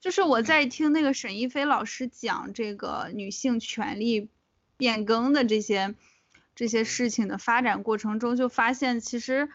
[0.00, 4.30] 就是我在听那个沈一飞老师讲这个女性权利
[4.78, 5.94] 变更的这些
[6.54, 9.50] 这些事情的发展过程中，就发现其实。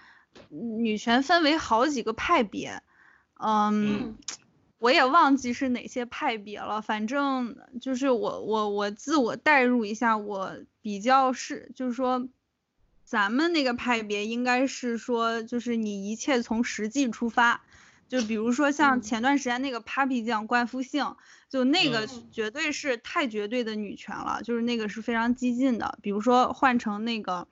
[0.50, 2.82] 女权分为好几个派别，
[3.40, 4.18] 嗯，
[4.80, 6.82] 我也忘记是哪些派别了。
[6.82, 12.28] 反正就是我我我自我代入一下，我比较是就是说，
[13.04, 17.62] 咱们那个派别应该是说，就是你一切从实际出发，
[18.10, 21.16] 就比如说像嗯前段时间那个 Papi 酱冠夫姓，
[21.50, 26.00] 就那个嗯绝对是太绝对的女权了，就是那个是非常激进的。
[26.02, 27.48] 比如说换成那个，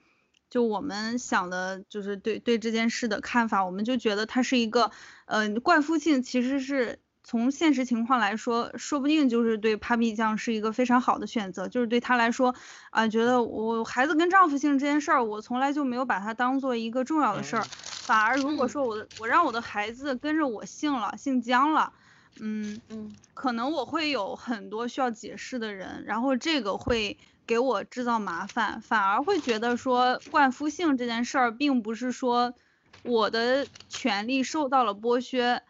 [0.50, 4.90] 就我们想的，就是对对这件事的看法，我们就觉得它是一个，
[5.26, 12.54] 呃，冠夫姓其实是从现实情况来说，说不定就是对 Papi 酱是一个非常好的选择，就是对她来说，
[12.90, 17.68] 啊、觉得我孩子跟丈夫姓这件事儿，我从来就没有把它当做一个重要的事儿，
[18.04, 18.68] 反而如果嗯。
[18.68, 21.92] 说我的我让我的孩子跟着我姓了，姓姜了，
[22.40, 23.20] 嗯，嗯。
[23.34, 27.18] 可能我会有很多需要解释的人，然后这个会
[27.50, 32.54] 给我制造麻烦，反而会觉得说灌夫姓这件事儿，并不是说
[33.02, 35.60] 我的权利受到了剥削，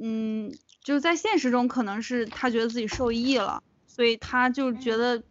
[0.00, 0.50] 嗯，
[0.82, 5.22] 就在现实中可能是他觉得自己受益了，所以他就觉得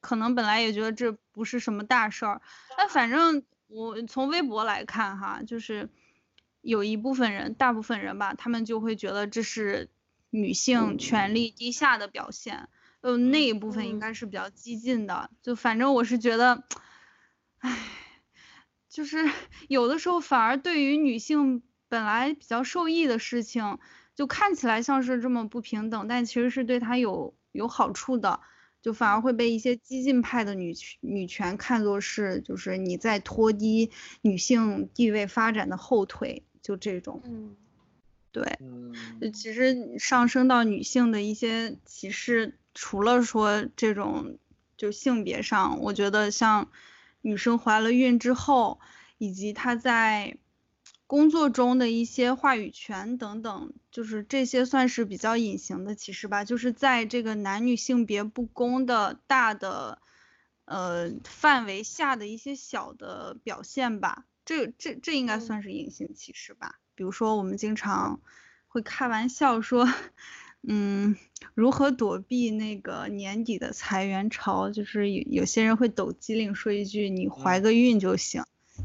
[0.00, 2.40] 可能本来也觉得这不是什么大事儿，
[2.78, 5.90] 但反正我从微博来看哈，就是
[6.62, 9.90] 有一部分人，大部分人吧，他们就会觉得这是
[10.30, 12.70] 女性权利低下的表现，
[13.02, 16.64] 呃，那一部分应嗯该是比较激进的，就反正我是觉得，
[17.58, 17.78] 唉，
[18.88, 19.18] 就是
[19.68, 23.78] 有的时候反而对于女性本来比较受益的事情，
[24.14, 28.40] 就看起来像是这么不平等，但其实是对她有有好处的。
[28.80, 33.92] 就反而会被一些激进派的女权女权看作是就是你在拖低
[34.22, 37.22] 女性地位发展的后腿，就这种。
[37.24, 37.56] 嗯
[38.32, 38.58] 对，
[39.32, 44.38] 其实上升到女性的一些歧视，除了说这种
[44.76, 46.70] 就性别上，我觉得像
[47.20, 48.80] 女生怀了孕之后，
[49.18, 50.36] 以及她在
[51.06, 60.00] 工作中的一些话语权等等，就是这些算是比较隐形的歧视吧，就是在这个男女性别不公的大的
[60.64, 66.78] 呃范围下的一些小的表现吧，这这这应该嗯算是隐形歧视吧。
[66.94, 68.20] 比如说我们经常
[68.68, 69.86] 会开玩笑说，
[70.66, 71.16] 嗯，
[71.54, 74.70] 如何躲避那个年底的裁员潮？
[74.70, 78.44] 就是有有些人会抖机灵说一句“你怀个孕就行”，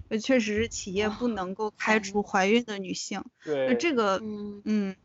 [0.09, 3.23] 这确实是企业不能够开除怀孕的女性。
[3.45, 4.95] 那对，这个，嗯嗯，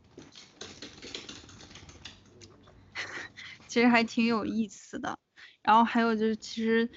[3.69, 5.19] 其实还挺有意思的。
[5.63, 6.91] 然后还有就是，其实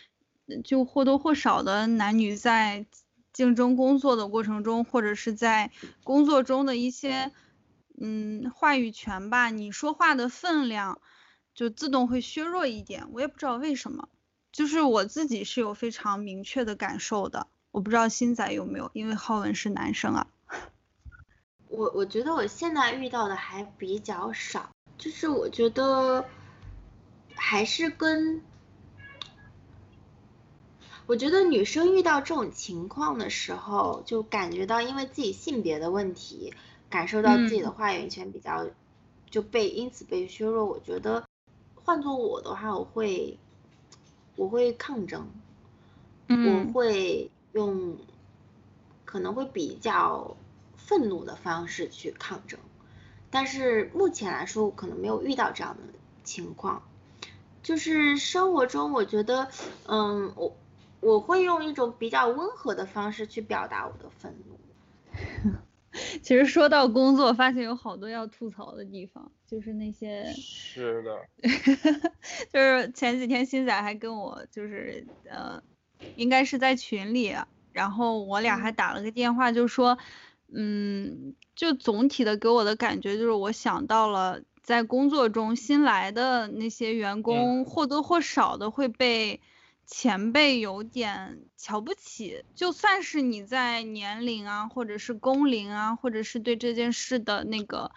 [0.48, 2.86] 呃就或多或少的男女在
[3.34, 5.72] 竞争工作的过程中，或者是在
[6.04, 7.32] 工作中的一些
[8.00, 11.00] 嗯话语权吧，你说话的分量
[11.54, 13.08] 就自动会削弱一点。
[13.14, 14.10] 我也不知道为什么，
[14.52, 17.48] 就是我自己是有非常明确的感受的。
[17.72, 20.28] 我不知道新仔有没有，因为浩文是男生啊。
[21.68, 26.26] 我我觉得我现在遇到的还比较少，就是我觉得
[27.36, 28.42] 还是跟，
[31.06, 36.54] 我觉得女生遇到这种情况的时候，就感觉到因为自己性别的问题，
[36.90, 38.68] 感受到自己的嗯话语权比较
[39.30, 40.66] 就被因此被削弱。
[40.66, 41.24] 我觉得
[41.84, 43.38] 换做我的话，我会
[44.36, 45.28] 我会抗争，
[46.28, 47.98] 我嗯会用
[49.04, 50.36] 可能会比较
[50.76, 52.60] 愤怒的方式去抗争，
[53.30, 55.84] 但是目前来说，我可能没有遇到这样的
[56.24, 56.82] 情况。
[57.64, 59.50] 就是生活中，我觉得，
[59.88, 60.56] 嗯，我
[61.00, 64.56] 我会用一种比较温和的方式去表达我的愤怒。
[66.22, 71.16] 其实说到工作，发现有好多要吐槽的地方，就是那些，是的，
[72.52, 75.62] 就是前几天新仔还跟我就是呃，
[76.16, 77.36] 应该是在群里，
[77.72, 79.98] 然后我俩还打了个电话，就说，
[80.54, 89.42] 嗯，就总体的给我的感觉就是我想到了在工作中新来的那些员工或多或少的会被。
[89.86, 97.92] 前辈有点瞧不起，就算是你在年龄啊，或者是工龄啊，或者是对这件事的那个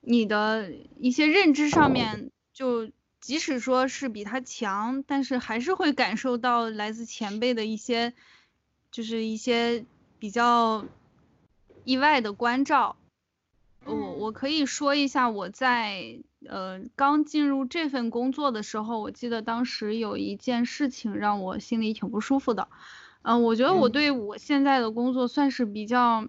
[0.00, 2.90] 你的一些认知上面，就
[3.20, 8.14] 即使说是比他强，但是还是会感受到来自前辈的一些，
[8.90, 9.84] 就是一些
[10.18, 10.84] 比较
[11.84, 12.96] 意外的关照。
[13.84, 22.68] 我我可以说一下我在呃刚进入这份工作的时候，我记得当时有一件事情让我心里挺不舒服的。
[23.22, 26.26] 嗯、我觉得我嗯对我现在的工作算是比较，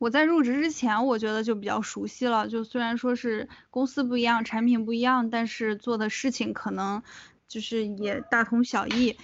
[0.00, 2.48] 我在入职之前我觉得就比较熟悉了。
[2.48, 7.02] 就虽然说是公司不一样，产品不一样，但是做的事情可能
[7.46, 9.16] 就是也大同小异。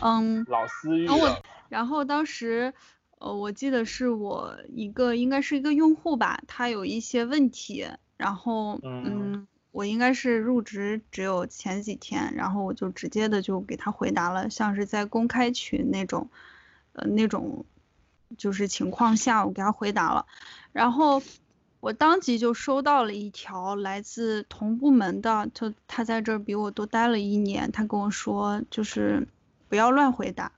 [0.00, 0.46] 嗯，
[1.06, 2.74] 然后我，然后当时，
[3.18, 7.86] 呃，我记得是我一个应该是一个用户吧，他有一些问题，
[8.18, 16.28] 然后嗯嗯，我应该是入职只有前几天，然后我就直接的就给他回答了，像是在公开群那种，
[16.92, 17.64] 呃那种
[18.36, 20.26] 就是情况下，我给他回答了，
[20.72, 21.22] 然后
[21.80, 29.26] 我当即就收到了一条来自同部门的，就他在这儿比我多待了一年，他跟我说就是
[29.68, 30.52] 不要乱回答。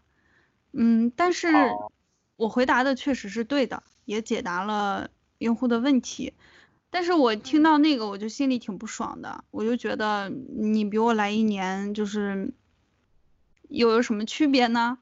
[0.73, 1.49] 嗯，但是
[2.37, 5.09] 我回答的确实是对的，也解答了
[5.39, 6.35] 用户的问题。
[6.95, 12.55] 但是我听到那个我就心里挺不爽的，我就觉得你比我来一年，就是
[13.69, 14.99] 又有什么区别呢？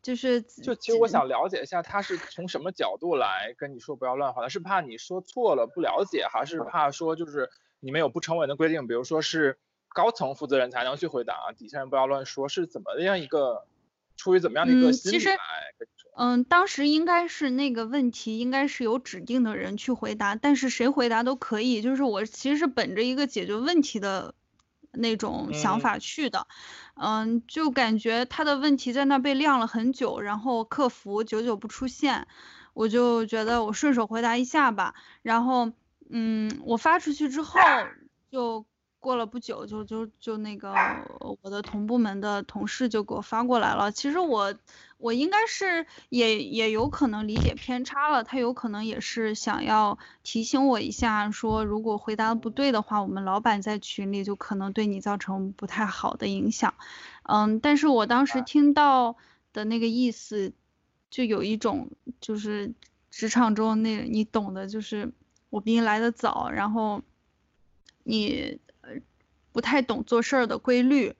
[0.00, 4.48] 就是就其实我想了解一下，他是从什么角度来跟你说不要乱回答？
[4.48, 7.50] 是怕你说错了不了解，还是怕说就是
[7.80, 9.58] 你们有不成文的规定，比如说是
[9.88, 13.66] 高层负责人才能去回答，底下人不要乱说，是怎么样一个
[14.16, 15.36] 出于怎么样的一个心理来
[15.78, 16.10] 跟你说？
[16.16, 24.34] 嗯，当时应该是那个问题应该是有指定的人去回答，但是谁回答都可以，就是我其实是本着一个解决问题的。
[24.98, 26.46] 那种想法去的，
[26.94, 32.26] 嗯，就感觉他的问题在那被晾了很久，然后客服久久不出现，
[32.72, 35.70] 我就觉得我顺手回答一下吧，然后，
[36.08, 37.60] 嗯，我发出去之后
[38.30, 38.64] 就。
[39.06, 40.74] 过了不久，就就就那个
[41.40, 43.92] 我的同部门的同事就给我发过来了。
[43.92, 44.52] 其实我
[44.98, 56.74] 我应该是也也有可能理解偏差了，他有可能也是想要提醒我一下，说如果回答不对的话，我们老板在群里就可能对你造成不太好的影响。
[57.22, 59.14] 嗯，但是我当时听到
[59.52, 60.52] 的那个意思，
[61.10, 61.90] 就有一种
[62.20, 62.74] 就是
[63.12, 65.12] 职场中那你懂的，就是
[65.50, 67.02] 我比你来的早，然后
[68.02, 68.58] 你。
[69.56, 71.14] 不太懂做事儿的规律，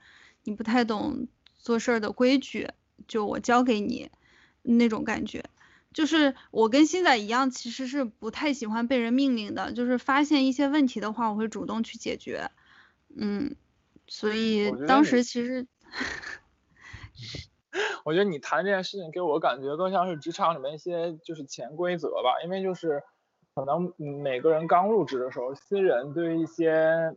[0.44, 1.26] 你不太懂
[1.56, 2.68] 做事儿的规矩，
[3.08, 4.10] 就我教给你
[4.60, 5.42] 那种感觉，
[5.94, 12.50] 就是我跟新仔一样，其实是不太喜欢被人命令的，就是发现一些问题的话，我会主动去解决，
[13.16, 13.56] 嗯，
[14.06, 15.66] 所以当时其实，
[18.04, 23.02] 我觉得你谈这件事情给我感觉更像是职场里面一些就是潜规则吧，因为就是
[23.54, 27.16] 可能每个人刚入职的时候，新人对于一些。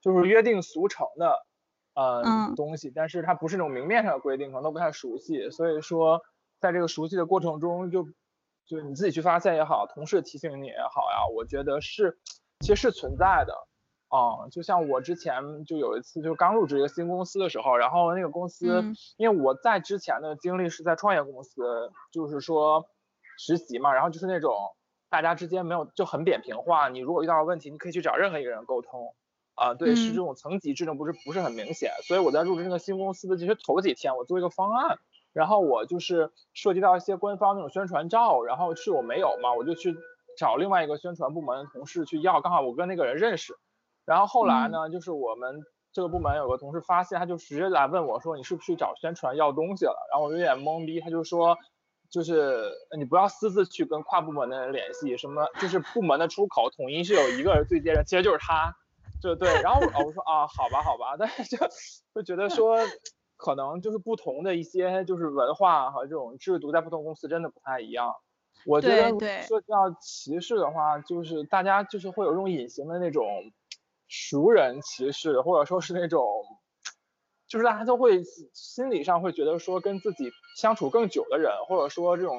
[0.00, 1.46] 就是约定俗成的，
[1.94, 2.22] 呃，
[2.56, 5.50] 东西，但是它不是那种明面上的规定，可能都不太熟悉。
[5.50, 6.22] 所以说，
[6.60, 8.04] 在这个熟悉的过程中，就
[8.66, 12.18] 就你自己去发现也好，同事提醒你也好呀，我觉得是
[12.60, 13.54] 其实是存在的。
[14.08, 18.66] 啊，就像我之前就有一次，就刚入职一个新公司的时候，然后那个公司，
[19.16, 22.88] 因为我在之前的经历是在创业公司，就是说
[23.38, 24.52] 实习嘛，然后就是那种
[25.08, 29.14] 大家之间没有就很扁平化，你如果遇到问题，你可以去找任何一个人沟通。
[29.54, 34.98] 啊，对，是这种层级制度不是不是很明显，所以我在入职这个新公司的其实头几天，我做一个方案，
[35.34, 39.94] 然后我就是涉及到一些官方那种宣传照，然后是我没有嘛，我就去
[40.38, 43.54] 找另外一个宣传部门的同事去要，刚好我跟那个人认识，
[44.06, 45.60] 然后后来呢，就是我们
[45.92, 50.08] 这个部门有个同事发现，他就直接来问我说，你是不是去找宣传要东西了？
[50.10, 51.58] 然后我有点懵逼，他就说，
[52.08, 58.74] 就是你不要私自去跟跨部门的人联系，什么就是部门的出口统一是有一个人对接人，其实就是他。
[59.20, 61.58] 就对，然后我我说啊，好吧，好吧，但是就
[62.14, 62.90] 会觉得说，
[63.36, 68.14] 可能就是不同的一些就是文化和这种制度在不同公司真的不太一样。
[68.64, 73.24] 我觉得涉及到歧视的话，就是大家就是会有这种隐形的那种
[74.08, 76.22] 熟人歧视，或者说是那种，
[77.46, 78.22] 就是大家都会
[78.54, 82.36] 心理上会觉得说跟自己相处更久的人，或者说这种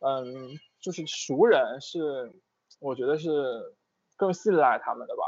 [0.00, 2.32] 嗯，就是熟人是，
[2.80, 3.76] 我觉得是
[4.16, 5.22] 更信赖他们的吧。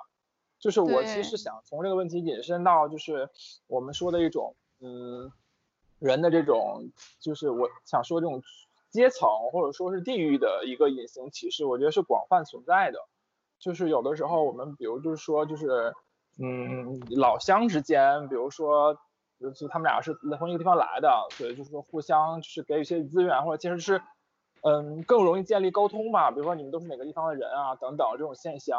[0.61, 3.31] 就是我其实想从这个问题引申到，就是
[3.67, 5.33] 我们说的一种，嗯，
[5.99, 8.43] 人的这种，就是我想说这种
[8.91, 13.01] 阶层或者说是地域的一个隐形歧视，我觉得是广泛存在的。
[13.59, 15.95] 就是有的时候我们比如就是说就是，
[16.39, 18.99] 嗯，老乡之间，比如说，
[19.55, 24.03] 就他们俩是从一个地方来的，所以就是说互相就是给予一些资源，或者其实是，
[24.63, 26.31] 嗯，更容易建立沟通嘛。
[26.31, 28.79] 比如说你们都是哪个地方的人啊，等等这种现象。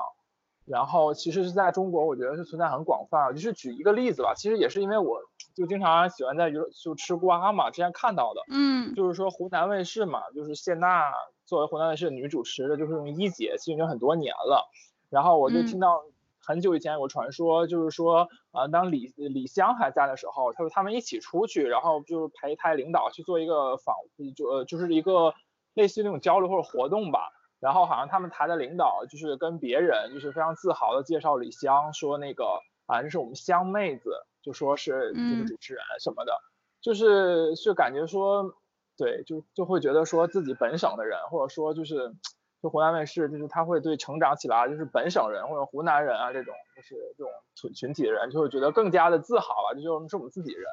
[0.66, 3.34] 然后其实是在中国，我觉得是存在很广泛。
[3.34, 5.20] 就是举一个例子吧，其实也是因为我
[5.55, 11.12] 就经常喜欢在娱乐就吃瓜嘛，之前看到的，嗯，就是说湖南卫视嘛，就是谢娜
[11.45, 14.70] 作为湖南卫视的女主持的，就是用一姐，其实已经很多年了。
[15.09, 16.03] 然后我就听到
[16.39, 23.95] 很久以前有个传说，就是说啊，当李李湘还在的时候，他说他们一起出去，然后就是陪台领导去做一个访，
[24.36, 25.34] 就呃就是一个
[25.74, 27.30] 类似于那种交流或者活动吧。
[27.62, 34.09] 然后好像他们台的领导就是跟别人就是非常自豪的介绍李湘，说那个啊这是我们湘妹子，
[34.41, 36.34] 就说是就是主持人什么的，
[36.82, 38.55] 就是是感觉说
[38.97, 42.16] 对就就会觉得说自己本省的人，或者说就是
[42.64, 50.66] 就湖南卫视就是他会对成长起来就是本省人或者湖南人啊这种就是这种群群体的人就会觉得更加的自豪了，这就是我们自己人。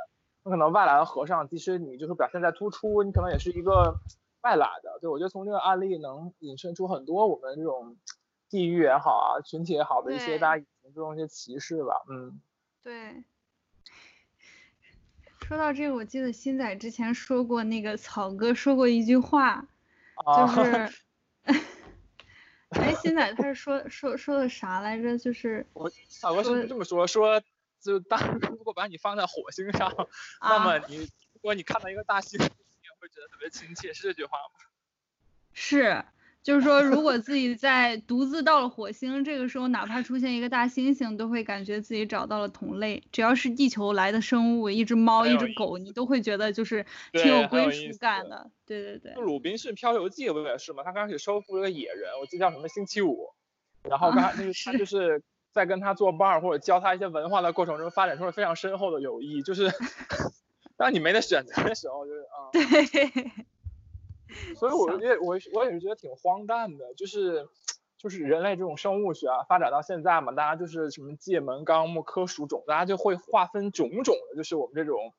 [0.42, 4.00] 那可能外来的和尚，即使你就是表现在突出，你可能也是一个。
[4.42, 7.96] 外来的，对我觉得从这个案例能引申出很多我们这种
[8.48, 12.40] 地域也好啊，群体也好的一些大家以前这种一些歧视吧，嗯。
[12.82, 13.22] 对。
[15.40, 19.66] 说到这个，我记得新仔之前说过，那个草哥说过一句话，
[20.16, 20.92] 就啊，是，
[22.70, 25.16] 哎，新仔他是说说说的啥来着？
[25.16, 27.42] 就是我小哥是说这么说，说
[27.80, 29.90] 就当如果把你放在火星上，
[30.42, 32.38] 那啊么你如果你看到一个大猩
[33.00, 34.64] 会觉得特别亲切，是这句话吗？
[35.52, 36.04] 是，
[36.42, 43.02] 就是说，如果自己在独自到了火星，这个时候哪怕出现一个大猩猩，都会感觉自己找到了同类。
[43.10, 48.50] 只要是地球来的生物，一只猫，一只狗，你都会觉得就是挺有归属感的。
[48.64, 49.12] 对对对。
[49.14, 50.82] 鲁滨逊漂流记不也是吗？
[50.84, 53.30] 他刚开始收服了个野人，我记得叫什么星期五，
[53.82, 55.22] 然后刚啊那 个他就是
[55.52, 59.68] 在跟他做伴儿或者教他一些文化的过程中，发展出了非常深厚的友谊，就是
[60.78, 63.42] 当你没得选择的时候，就是啊，对，
[64.56, 67.46] 所以我觉得我我也是觉得挺荒诞的，就是
[67.98, 75.12] 就是人类这种生物学啊，发展到现在嘛，大家就是什么界门纲目科属种，大家就会划分种种的，就是我们这种。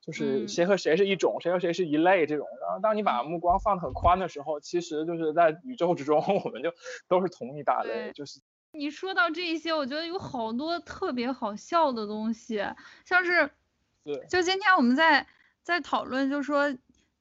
[0.00, 2.46] 就是嗯谁和谁是一种，谁和谁是一类这种。
[2.60, 6.72] 然后当你把目光放得很宽的时候，其实就是在宇宙之中，我们就
[7.08, 8.40] 都是同一大类，就是
[8.70, 12.64] 你说到这一些，我觉得有好多特别好笑的东西，
[13.04, 13.50] 像是
[14.06, 15.26] 对就今天我们在
[15.64, 16.72] 在讨论，就说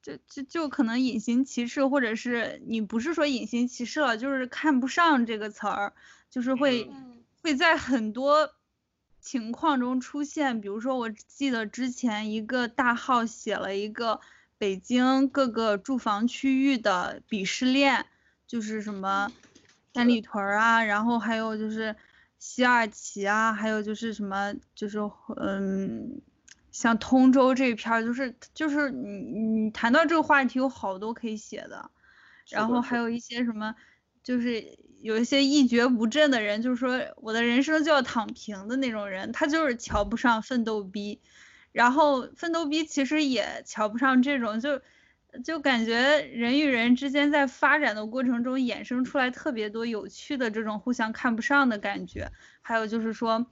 [0.04, 5.94] 就就就可能隐形歧视，或者是你不是说隐形歧视了，就是看不上这个词儿，
[6.30, 8.52] 就是会、嗯会在很多
[9.20, 10.62] 情况中出现。
[10.62, 14.20] 比如说，我记得之前一个大号写了一个
[14.60, 18.06] 北京各个住房区域的鄙视链，
[18.46, 19.32] 就是什么
[19.94, 21.96] 三里屯儿啊，然后还有就是
[22.38, 25.00] 西二旗啊，还有就是什么就是
[25.38, 26.22] 嗯。
[26.78, 29.22] 像通州这一片儿，就是就是你
[29.62, 31.90] 你谈到这个话题，有好多可以写的，
[32.50, 33.74] 然后还有一些什么，
[34.22, 41.22] 就是有一些一蹶不振的人，就是说我的人生就要躺平的那种人，他就是瞧不上奋斗逼，
[41.72, 44.82] 然后奋斗逼其实也瞧不上这种，就
[45.46, 52.30] 就感觉人与人之间在发展的过程中衍生出来特别多有趣的这种互相看不上的感觉，
[52.62, 53.46] 还有就是说。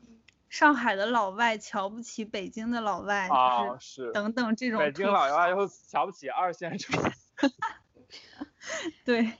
[0.54, 4.12] 上海的老外瞧不起北京的老外，啊就是是。
[4.12, 7.52] 等等这种北京老外又瞧不起二线城市，
[9.04, 9.32] 对，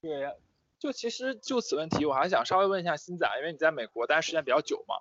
[0.00, 0.36] 对，
[0.80, 4.96] 就其实就此问题，我还想稍微问一下新仔，因为你在美国待时间比较久嘛，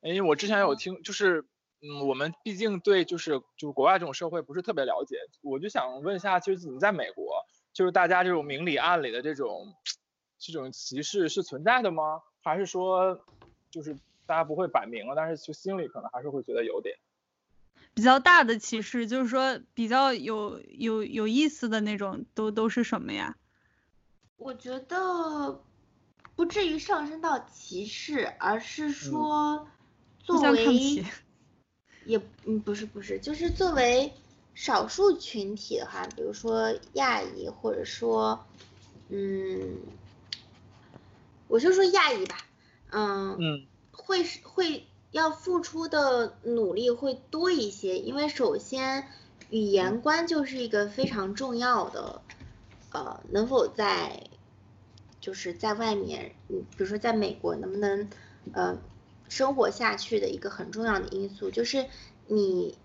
[0.00, 1.44] 因为我之前有听，就是
[1.82, 7.44] 嗯，我们毕竟对就是就是国外这种社会不是特别了解，我就想问一下，就是你在美国，
[7.74, 9.74] 就是大家这种明里暗里的这种
[10.38, 12.22] 这种歧视是存在的吗？
[12.42, 13.20] 还是说
[13.80, 16.96] 就是大家不会摆明了，但是就心里可能还是会觉得有点。
[17.94, 23.36] 比较大的歧视，就是说比较有有有意思的那种，都都是什么呀？
[24.36, 25.60] 我觉得
[26.34, 29.68] 不至于上升到歧视，而是说
[30.24, 31.06] 作为起。
[32.04, 34.12] 也嗯不是不是，就是作为
[34.54, 38.46] 少数群体的话，比如说亚裔，或者说
[39.08, 39.76] 嗯，
[41.48, 42.46] 我就说亚裔吧，
[42.90, 43.66] 嗯嗯。
[43.92, 49.08] 会是会要付出的努力会多一些，因为首先
[49.50, 52.22] 语言关就是一个非常重要的，
[52.92, 54.28] 呃，能否在
[55.20, 58.08] 就是在外面，嗯，比如说在美国能不能
[58.52, 58.78] 呃
[59.28, 61.86] 生活下去的一个很重要的因素，就是
[62.26, 62.78] 你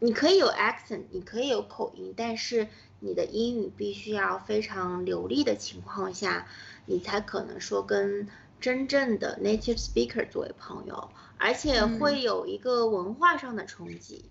[0.00, 2.68] 你可以有 accent，你可以有口音，但是
[3.00, 6.48] 你的英语必须要非常流利的情况下，
[6.84, 8.28] 你才可能说跟
[8.60, 14.24] 真正的 native speaker 作为朋友，而且会有一个文化上的冲击，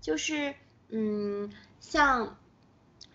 [0.00, 0.54] 就是
[0.88, 1.50] 嗯，
[1.80, 2.36] 像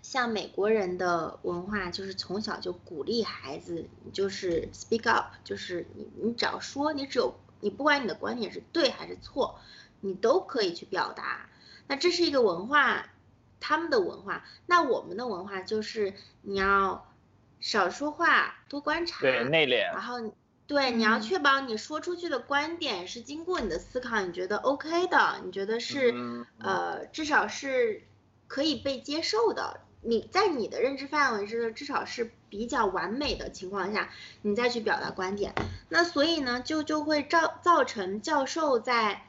[0.01, 9.59] 像美国人的文化，就是从小就鼓励孩子，就是 speak up，就是你你只要说，你只有你不管你的观点是对还是错，
[10.01, 11.49] 你都可以去表达。
[11.87, 13.07] 那这是一个文化，
[13.59, 14.43] 他们的文化。
[14.65, 17.11] 那我们的文化就是你要
[17.59, 19.93] 少说话，多观察，对，内敛。
[19.93, 20.33] 然后
[20.67, 28.03] 对，你要嗯确保你说出去的观点是经过你的思考，你觉得 OK 的，你觉得是、嗯呃至少是
[28.47, 29.81] 可以被接受的。
[30.01, 34.09] 你在你的认知范围之内至少是比较完美的情况下，
[34.43, 35.53] 你再去表达观点。
[35.89, 39.23] 那所以呢，就就会造造成教授在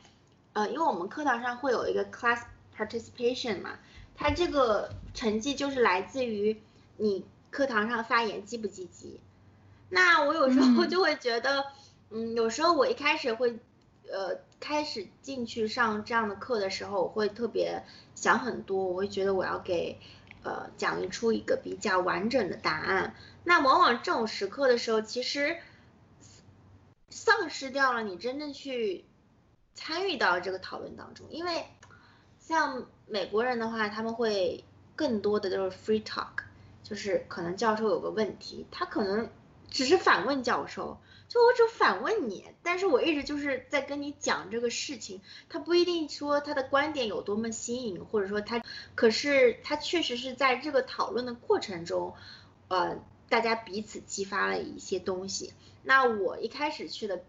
[0.53, 2.43] 呃，因为我们课堂上会有一个 class
[2.76, 3.78] participation 嘛，
[4.14, 6.61] 它这个成绩就是来自于
[6.97, 9.20] 你课堂上发言积不积极。
[9.89, 11.64] 那我有时候嗯就会觉得，
[12.11, 13.59] 嗯，有时候我一开始会，
[14.11, 17.84] 呃，开始进去上这样的课的时候，我会特别
[18.14, 19.99] 想很多，我会觉得我要给，
[20.43, 23.14] 呃讲一出一个比较完整的答案。
[23.45, 25.57] 那往往这种时刻的时候，其实
[27.09, 29.05] 丧失掉了你真正去
[29.74, 31.64] 参与到这个讨论当中，因为
[32.41, 34.64] 像美国人的话，他们会
[34.97, 36.43] 更多的就是 free talk，
[36.82, 39.28] 就是可能教授有个问题，他可能
[39.71, 40.99] 只是反问教授，
[41.29, 48.62] 就我只反问你，但是我一直就是在跟你讲这个事情，他不一定说他的观点有多么新颖，或者说他，
[48.95, 52.14] 可是他确实是在这个讨论的过程中，
[52.69, 52.99] 呃。
[53.29, 55.53] 大家彼此激发了一些东西。
[55.83, 57.25] 那我一开始去的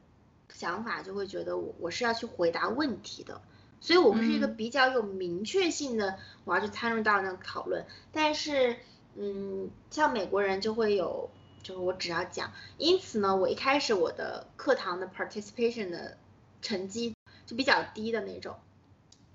[0.53, 3.41] 想法就会觉得我我是要去回答问题的，
[3.81, 7.83] 所以我们是一个比较有明确性的，我要去参与到那个讨论。
[8.11, 8.77] 但是，
[9.15, 11.31] 嗯，像美国人就会有，
[11.67, 12.53] 就是我只要讲。
[12.77, 16.17] 因此呢，我一开始我的课堂的 participation 的
[16.61, 17.15] 成绩
[17.45, 18.55] 就比较低的那种。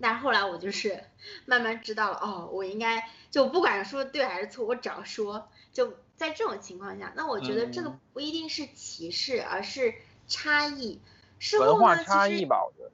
[0.01, 1.05] 但后来我就是
[1.45, 5.95] 慢慢知道了，哦，我应该就不管说对还是错，我只要说就。
[6.14, 9.93] 在这种情况下，那我觉得这个不一定是歧视，而是
[10.28, 11.01] 差异。
[11.59, 12.93] 文化差异吧，我觉得。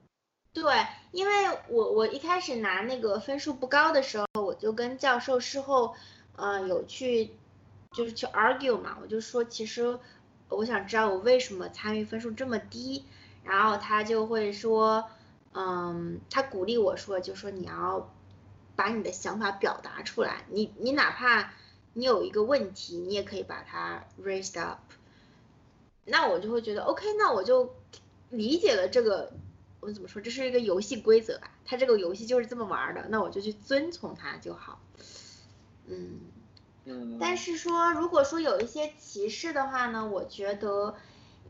[0.55, 5.95] 对，因为我我一开始拿那个分数不高的时候，我就跟教授事后，
[6.37, 7.33] 呃，有去
[7.99, 9.99] 就是去 argue 嘛，我就说其实
[10.49, 13.05] 我想知道我为什么参与分数这么低，
[13.43, 15.05] 然后他就会说，
[15.53, 18.15] 嗯，他鼓励我说，就说你要
[18.77, 21.53] 把你的想法表达出来，你你哪怕。
[21.95, 24.79] 你有一个问题，你也可以把它 raised up，
[26.05, 27.75] 那我就会觉得 OK，那我就
[28.31, 29.33] 理解了这个，
[29.81, 34.81] 我怎么说，这是一个游戏规则吧，它这个游戏就是这么玩的，那我就去遵从它就好。
[35.87, 36.21] 嗯
[36.89, 37.19] 嗯。
[37.21, 40.97] 但是说，如果说有一些歧视的话呢，我觉得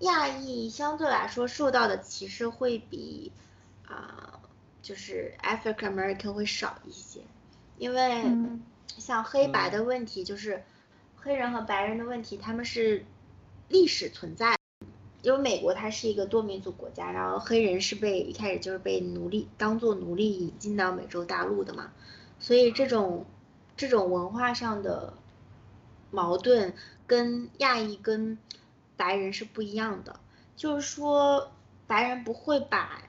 [0.01, 3.33] 亚裔相对来说受到的歧视会比
[3.87, 4.41] 啊，
[4.83, 7.21] 就是 African American 会少一些，
[7.79, 8.25] 因为。
[8.97, 10.65] 像黑白的问题，就是
[11.15, 13.05] 黑人和白人的问题，他们是
[13.69, 14.57] 历史存在。
[15.23, 21.93] 因为美国它是一个多民族国家，然后黑人是被一开始就是被奴隶当做奴隶引进到美洲大陆的嘛，
[22.41, 23.25] 所以这种
[23.77, 25.13] 这种文化上的
[26.11, 26.75] 矛盾
[27.07, 28.39] 跟亚裔跟
[28.97, 30.21] 白人是不一样的。
[30.57, 31.53] 就是说，
[31.87, 33.03] 白人不会把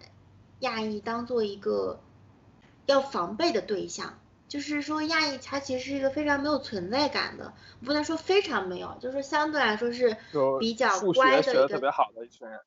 [0.60, 2.00] 亚裔当做一个
[2.86, 4.20] 要防备的对象。
[4.48, 7.54] 就是说，亚裔他其实是一个非常没有存在感的，
[7.86, 10.18] 不能说非常没有，就是相对来说是
[10.60, 12.60] 比较乖的一个特别好的一群人。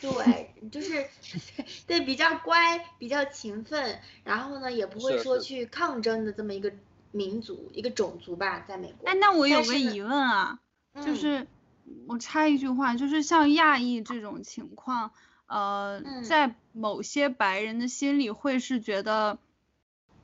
[0.00, 1.06] 对，就是
[1.86, 6.72] 对比较乖、比较勤奋，然后呢也不会说去抗争的这么一个
[7.14, 9.08] 民族、一个种族吧，在美国。
[9.08, 10.58] 哎，那我有个疑问啊，
[11.02, 11.46] 就是
[12.06, 15.12] 我插一句话，就是像亚裔这种情况，
[15.46, 19.38] 呃，在某些白人的心里会是觉得。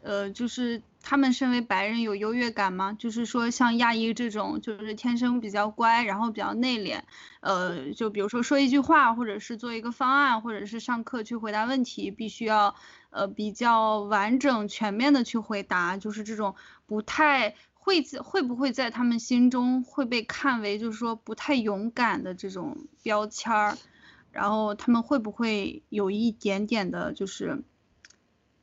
[0.02, 2.96] 呃，就是他们身为白人有优越感吗？
[2.98, 7.02] 就是说像亚裔这种，就是天生比较乖，然后比较内敛，
[7.40, 12.74] 呃，就比如说说一句话，或者是做一个方案，或者是上课去回答问题，必须要
[13.10, 16.54] 呃比较完整全面的去回答，就是这种
[16.90, 23.78] 不太会会不会在他们心中会被看为就是说不太勇敢的这种标签儿，
[24.32, 27.62] 然后他们会不会有一点点的就是。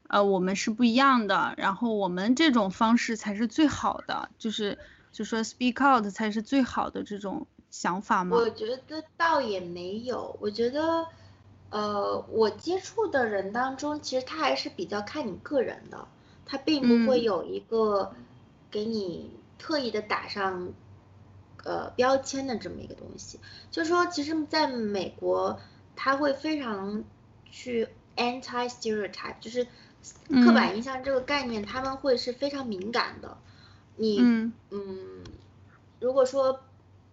[0.10, 4.78] 呃，我们是不一样的，然后我们这种方式才是最好的，就是
[5.12, 8.38] 就说 speak out 才是最好的这种想法吗？
[8.38, 11.06] 我觉得倒也没有，我觉得，
[11.72, 16.08] 呃，我接触的人当中，其实他还是比较看你个人的，
[16.48, 18.16] 他并不会有一个
[18.72, 19.30] 给你
[19.60, 20.74] 特意的打上
[21.64, 23.40] 呃标签的这么一个东西。
[23.70, 25.60] 就是说，其实在美国，
[25.96, 27.04] 他会非常
[27.52, 29.68] 去 anti stereotype，就是。
[30.32, 33.38] 刻板印象这个概念，他们会是非常敏感的。
[33.98, 34.18] 你，
[34.70, 35.22] 嗯，
[36.00, 36.62] 如果说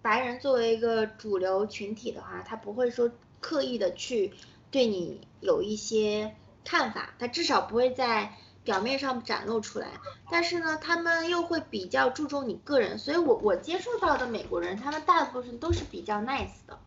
[0.01, 3.11] 白人作为一个主流群体的话，他不会说
[3.41, 4.33] 刻意的去
[4.71, 9.89] 对你有一些看法，他至少不会在表面上展露出来。
[10.31, 16.79] 但是呢，他们又会比较注重你个人，所以我我接触到的美国人，他们大部分都是比较 nice 的，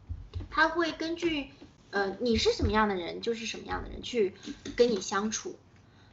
[0.50, 1.52] 他会根据，
[1.92, 4.34] 呃，你是什么样的人，就是什么样的人去
[4.76, 5.56] 跟你相处。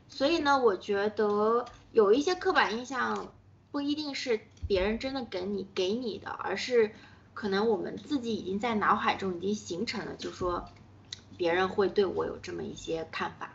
[0.09, 3.33] 所以呢，我觉得有一些刻板印象
[3.73, 4.39] 不一定是
[4.69, 6.93] 别人真的给你给你的，而是
[7.33, 10.67] 可能我们自己已经在脑海中已经形成了，就说
[11.37, 13.54] 别人会对我有这么一些看法。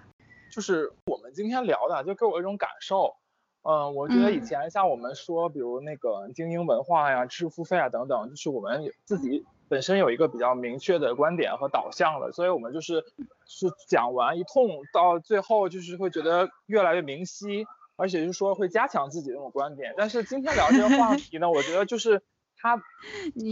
[0.52, 3.16] 就是我们今天聊的，就给我一种感受，
[3.64, 9.46] 嗯，我觉得以前像我们说，比如那个精英文化呀、知识付费啊等等，就是我们自己。
[9.70, 13.06] 本身有一个比较明确的观点和导向了，所以我们就是
[13.46, 19.94] 是讲完一通，到最后就是会觉得越来越明晰，而且就是说会加强自己的那种观点。
[19.96, 22.24] 但是今天聊这个话题呢，我觉得就是
[22.58, 22.82] 它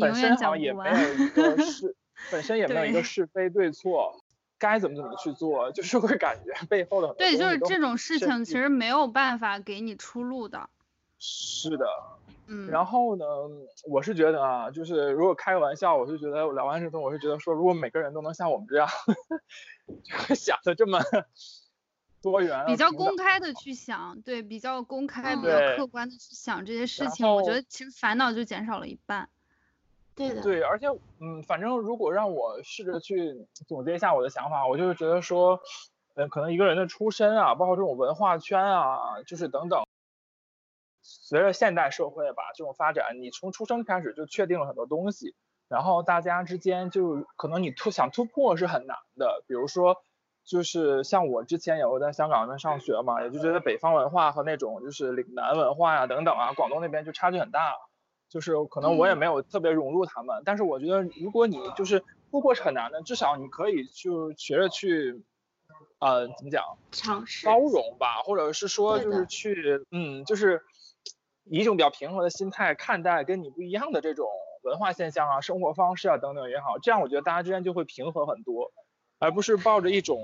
[0.01, 1.95] 本身好像也没有一个是
[2.31, 4.19] 本身也没有一个 是非对错，
[4.59, 10.69] 该怎么怎么去做，就是会感觉 背后的很对，就是这种事情其实没有办法给你出路的。
[11.19, 11.85] 是的。
[12.49, 13.25] 嗯，然后呢，
[13.89, 18.87] 我是觉得啊，就是如果开个玩笑，我是觉得聊完这个，我是觉得说，如果每个人都能像我们这样，
[20.29, 21.01] 就想的这么
[22.21, 29.27] 多元啊，比较公开的去想，对，比较公开、嗯比较客观的去想这些事情，我觉得其实烦恼就减少了一半。
[30.17, 30.87] 对的，对，而且
[31.21, 35.59] 嗯，反正如果让我试着去总结一下我的想法，我就是觉得说，
[36.15, 39.85] 嗯，可能一个人的出身啊，包括这种文化圈啊，就是等等，
[41.03, 45.35] 随着现代社会吧这种发展，你从出生开始就确定了很多东西，
[45.69, 49.97] 然后大家之间就可能你突想突破是很难的，比如说。
[50.49, 57.73] 就是像我之前也有在香港那边上学嘛，也就觉得北方文化和那种就是岭南文化呀、等等啊，广东那边就差距很大。
[58.29, 65.23] 就是可能我也没有特别融入他们，但是我觉得如果你就是突破是很难的，至少你可以就学着去，
[65.99, 70.61] 呃，怎么讲，尝试包容吧，或者是说就是去，嗯，就是
[71.45, 74.27] 以一种比较平和的心态看待跟你不一样的这种
[74.63, 78.73] 文化现象啊、生活方式啊等等也好，这样我觉得大家之间就会平和很多，
[79.19, 80.19] 而不是抱着一种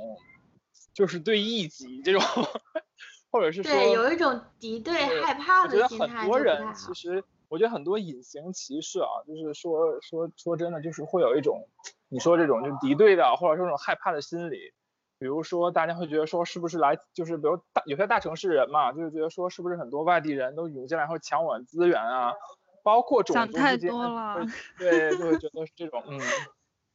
[0.94, 2.22] 就是对异己这种，
[3.32, 6.94] 或者是说对，有一种敌对、害怕我觉得的心态很多就不太好人其。
[6.94, 11.68] 实，我觉得很多隐形歧视啊，就是说说说真的，就是会有一种
[12.10, 14.74] 你说这种就敌对的，或者说这种害怕的心理。
[15.20, 22.34] 比如说，大家会觉得说，是不是来就是比如大有些大城市人嘛，就是觉得说，是不是很多外地人都涌进来会抢我们资源啊，
[22.84, 24.46] 包括种想太族之间多了，
[24.78, 26.20] 对，就会 觉得是这种，嗯，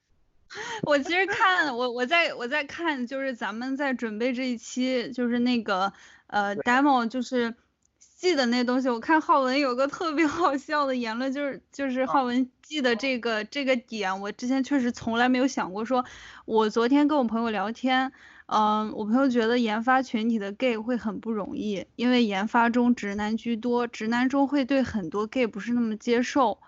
[0.85, 5.91] 我其实看我我在我在看，就是咱们在准备这一期，就是那个
[6.27, 7.55] 呃 demo，就是
[8.19, 8.89] 记的那东西。
[8.89, 16.05] 我看浩文有个特别 好笑的言论，就是就是浩文记的这个这个点，我之前确实从来没有想过说。
[16.45, 18.13] 我昨天跟我朋友聊天，
[18.47, 26.59] 嗯，我朋友觉得研发群体的 gay 会很不容易，因为研发中直男居多，直男中会对很多 gay 不是那么接受。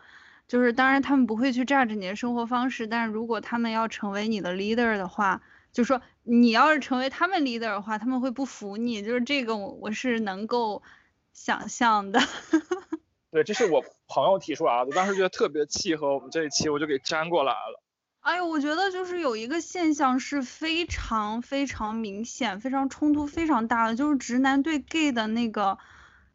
[0.46, 5.40] 就是当然他们不会去 judge 你的生活方式，但是如果他们要成为你的 leader 的话，
[5.72, 10.82] 就说你要是成为他们 leader 的话，他们会不服你，就是这个我我是能够
[11.42, 12.20] 想象的。
[13.32, 17.82] 对，这是我朋友提出来的，我当时觉得特别契合我们这一期，我就给粘过来了。
[18.20, 25.78] 哎呦，我觉得就是有一个现象是非常非常明显、非常冲突非常大的，就是直男对 gay 的那个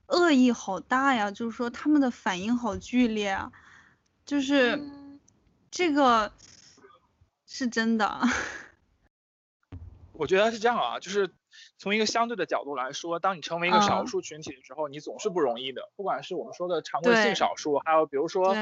[0.08, 3.52] 恶意好大呀，就是说他们的反应好剧烈啊，
[4.26, 5.20] 就是嗯
[5.70, 6.32] 这个
[7.46, 8.22] 是真的。
[10.18, 11.30] 我觉得是这样啊，就是
[11.78, 15.92] 从一个相对的角度来说，当你成为一个少嗯数群体的时候，你总是不容易的。
[15.96, 18.56] 不管是我们说的常规性少数，还有比如说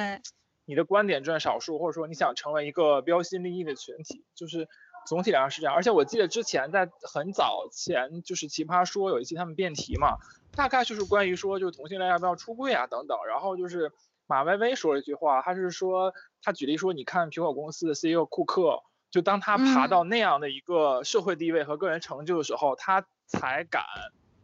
[0.66, 4.68] 你的观点占少数，或者说你想成为一个标新立异的群体，就是
[5.06, 5.76] 总体来说是这样。
[5.76, 10.18] 而且我记得之前在很早前，就是奇葩说有一期他们辩题嘛，
[10.56, 13.92] 大概就是关于说就是同性恋要不要出柜啊等等，然后就是
[14.26, 18.84] 马薇薇说了一句话，他是说他举例说，你看苹果公司的 CEO 库克。
[19.14, 23.84] 就当他爬嗯到那样的一个社会地位和个人成就的时候，他才敢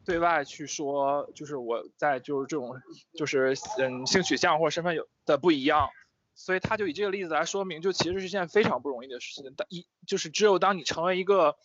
[0.05, 2.79] 对外去说，就是我在就是这种
[3.15, 5.89] 就是嗯性取向或者身份有的不一样，
[6.35, 9.51] 所以他就以这个例子来说明，就其实是件非常不容易的事情。
[9.57, 11.55] 但一就是只有当你成为一个，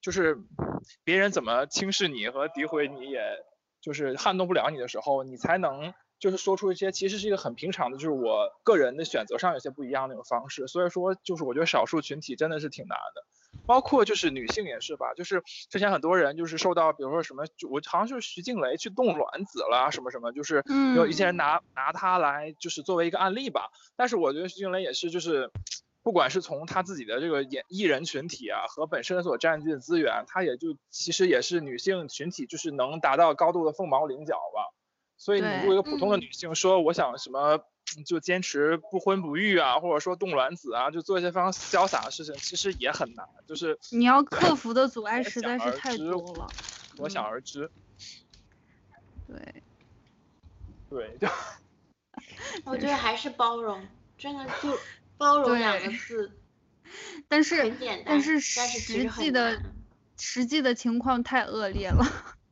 [0.00, 0.38] 就是
[1.02, 3.20] 别人怎么轻视你和诋毁你，也
[3.80, 5.92] 就是撼动不了你的时候，你才能
[6.24, 10.66] 就是说出一些其实是一个很平常的，就是我个人的选择上有些不一样的那种方式。
[10.66, 13.26] 所以说，就是我觉得少数群体真的是挺难的。
[13.66, 20.64] 包括就是女性也是吧，就是之前很多人就是受到，比如说什么，就我好像就是徐静蕾去冻卵子了啊什么什么，就是
[20.96, 23.68] 有一些人拿拿她来就是作为一个案例吧。
[23.96, 25.50] 但是我觉得徐静蕾也是就是，
[26.02, 34.73] 不管是从她自己的这个演艺人群体啊和本身所占据的资源，她也就其实也是女性群体就是能达到高度的凤毛麟角吧。
[35.16, 37.64] 所以你对如果一个普通的嗯女性说我想什么。
[38.06, 43.28] 就坚持不婚不育啊，或者说冻卵子啊，就做一些非常潇洒的事情，其实也很难。
[43.46, 46.48] 就是你要克服的阻碍实在是太知多了。
[46.96, 47.70] 可想嗯而知。
[49.28, 49.62] 对，
[50.88, 51.28] 对，就
[52.64, 53.86] 我觉得还是包容，
[54.16, 54.76] 真的就
[55.18, 56.32] 包容两个字
[57.28, 59.62] 但是但是但是实实际的
[60.16, 62.04] 实际的情况太恶劣了，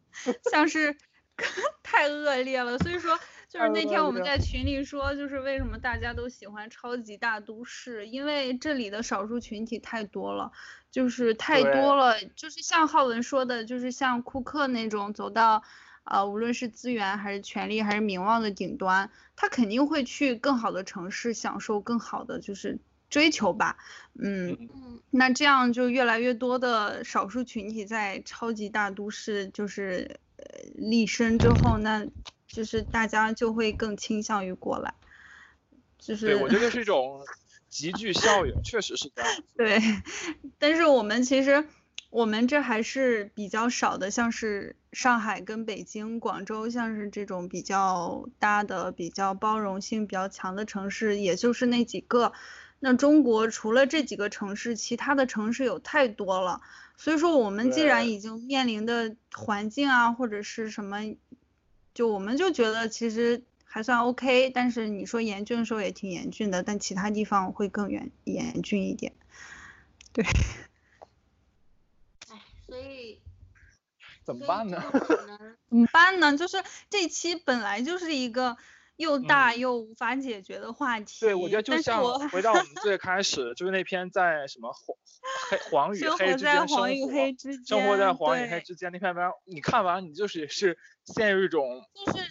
[0.52, 0.96] 像是
[1.82, 2.78] 太恶劣了。
[2.78, 3.18] 所以说，
[3.48, 10.52] 就是那天我们在群里说，就是为什么大家都喜欢超级大都市，因为这里的少数群体太多了，
[10.90, 12.20] 就是太多了。
[12.36, 15.62] 就是像浩文说的，就是像库克那种走到。
[16.04, 23.76] 啊，无论是资源还是权力还是名望的顶端，他肯定会去更好的城市享受更好的就是追求吧。
[24.18, 30.31] 嗯，嗯，那这样就越来越多的少数群体在超级大都市就是呃
[30.74, 32.06] 立身之后，那
[32.46, 34.94] 就是大家就会更倾向于过来，
[35.98, 37.24] 就是对，我觉得是一种
[37.68, 39.42] 集聚效应，确实是这样。
[39.56, 39.80] 对，
[40.58, 41.66] 但是我们其实
[42.10, 52.32] 我们这还是比较少的，像是上海跟北京、广州，像是这种比较大的、比较包容性比较强的城市，也就是那几个。
[52.84, 56.60] 那中国除了这几个城市，其他的城市有太多了，
[57.02, 61.16] 所以说我们既然已经面临的环境啊，或者是什么，
[61.92, 69.14] 就我们就觉得其实还算 OK，但是你说严峻的时候也挺严峻的，但其他地方会更严严峻一点。
[70.12, 70.24] 对，
[72.30, 73.20] 哎，所以
[74.24, 74.80] 怎么办呢？
[75.68, 76.36] 怎么办呢？
[76.36, 78.56] 就是这期本来就是一个
[78.96, 79.58] 又大嗯。
[79.58, 84.96] 又无法解决的话题，对，我觉得就像回到我们最 开始，就是那篇在什么黄
[85.48, 91.82] 黑黄与黑之间生黄与活黑之间，生活在黄与黑之间那篇文章，你看完你就是也是陷入一种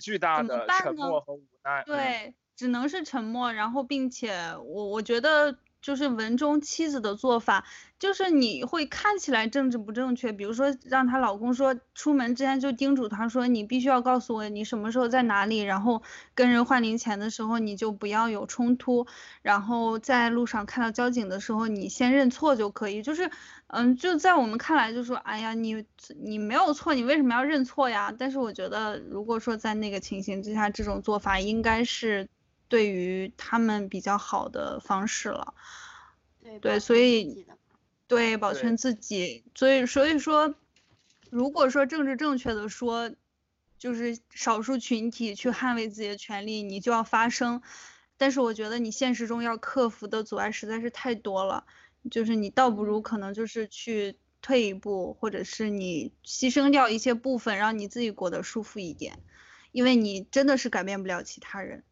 [0.02, 1.82] 巨大的沉默和无奈。
[1.82, 4.34] 嗯，对，只能是沉默，然后并且
[4.64, 7.66] 我我觉得就是文中妻子的做法，
[7.98, 16.02] 就是你会看起来政治不正确，比如说让她老公说出门之前就叮嘱她说你必须要告诉我你什么时候在哪里，然后
[16.36, 19.08] 跟人换零钱的时候你就不要有冲突，
[19.42, 23.30] 然后在路上看到交警的时候你先认错就可以，就是
[23.68, 25.86] 嗯就在我们看来就说哎呀你
[26.24, 28.14] 你没有错，你为什么要认错呀？
[28.18, 32.28] 但是我觉得如果说在那个情形之下，这种做法应该是
[32.72, 35.54] 对于他们比较好的方式了。
[36.62, 37.46] 对所以
[38.08, 39.44] 对，保对全自己。
[39.54, 40.56] 所以所以说，
[41.30, 43.12] 如果说政治正确的说，
[43.78, 47.62] 就是少数群体去捍卫自己的权利，你就要发声。
[48.16, 51.66] 但是我觉得你现实中要克服的阻碍实在是太多了，
[52.10, 59.20] 就是你倒不如可能就是去退一步，或者是你牺牲掉一些部分，让你自己过得舒服一点，
[59.74, 61.84] 因为你真的是改变不了其他人。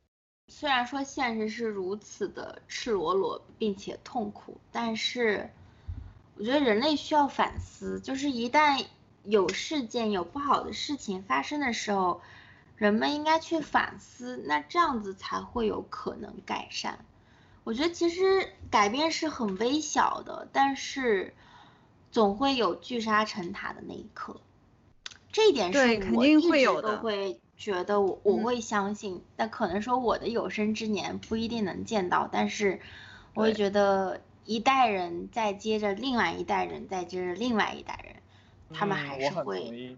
[0.50, 5.50] 虽然说现实是如此的赤裸裸并且痛苦，但是
[6.36, 8.86] 我觉得人类需要反思，就是一旦
[9.24, 12.22] 有事件、有不好的事情发生的时候，
[12.76, 17.06] 人们应该去反思，那这样子才会有可能改善。
[17.64, 21.36] 我觉得其实改变是很微小的，但是
[22.12, 24.42] 总会有聚沙成塔的那一刻。
[25.32, 32.80] 这一点是肯定我一直都会有的会觉得我我嗯会相信，但可能说我的有生之年不一定能见到，但是
[33.36, 38.16] 我会觉得一代人再接着另外一代人，再接着另外一代人，
[38.74, 39.98] 他们嗯还是会意。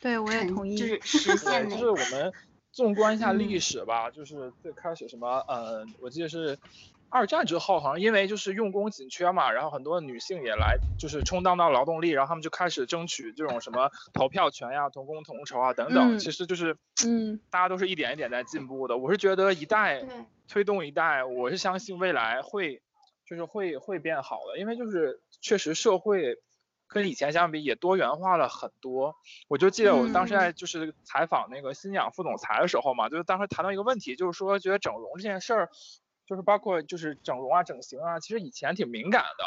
[0.00, 0.76] 对，我也成同意。
[0.76, 2.32] 就是 实现那个就是我们
[2.70, 6.58] 纵观一下历嗯史吧，就是最开始什么，呃，我记得是
[7.14, 18.96] 二战之后，好像因为就是用工紧缺嘛，然后很多女性也来就是充当到劳动力，然后他们就开始争取这种什么投票权呀、同工同酬啊等等，嗯其实就是嗯，大家都是一点一点在进步的。
[18.96, 20.04] 我是觉得一代
[20.48, 22.82] 推动一代，我是相信未来会
[23.24, 26.36] 就是会会变好的，因为就是确实社会
[26.88, 29.14] 跟以前相比也多元化了很多。
[29.46, 35.70] 我就记得我当时嗯在就是采访那个新氧副总裁的时候嘛，就是当时谈到一个问题，就是说觉得整容这件事儿，
[36.26, 39.44] 就是包括就是整容啊、整形啊，其实以前挺敏感的，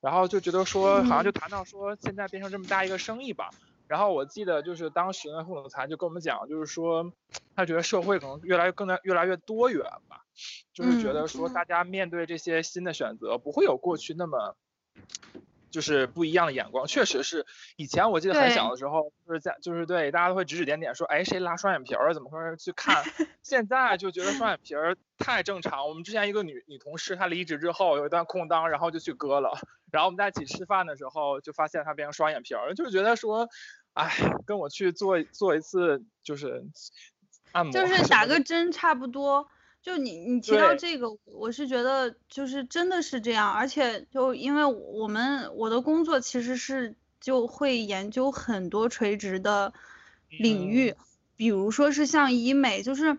[0.00, 3.54] 然后就觉得说好像就谈到说现在变成这么大一个生意吧。
[3.86, 7.12] 然后我记得就是当时呢，副总裁就跟我们讲，就是说
[7.56, 10.24] 他觉得社会可能越来越更加越来越多元吧，
[10.72, 11.52] 就是觉嗯得说嗯。
[11.52, 14.56] 大家面对这些新的选择不会有过去那么
[15.70, 16.86] 就是不一样的眼光。
[16.86, 17.46] 确实是
[17.76, 23.04] 以前我记得很小的时候，就是在就是对大家都会指指点点说，哎谁拉双眼皮儿怎么回事去看，
[23.42, 25.88] 现在就觉得双眼皮儿太正常。
[25.88, 29.58] 我们之前一个女女同事她离职之后有一段空档，然后就去割了，
[29.92, 33.48] 然后我们在一起吃饭的时候就发现她变成双眼皮儿，就是觉得说。
[33.92, 34.08] 哎，
[34.46, 36.64] 跟我去做做一次就是
[37.50, 39.48] 按摩，就是打个针差不多。
[39.82, 49.72] 就你你提到这个，我是觉得就是真的是这样，而且就因为我们我的工作其实是就会研究很多垂直的
[50.28, 50.94] 领域，
[51.34, 53.16] 比如说是像医美，就是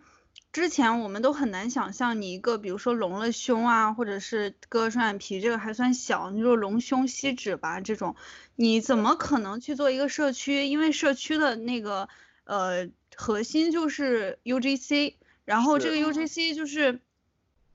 [0.53, 8.16] 之前我们都很难想象你一个比如说隆了胸啊，或者是割双眼皮，这个还算小，你说隆胸吸脂吧这种，
[8.55, 10.68] 你怎么可能去做一个社区？
[10.68, 12.07] 因为社区的那个
[12.43, 15.16] 呃核心就是 UGC。
[15.45, 16.99] 然后这个 UGC 就是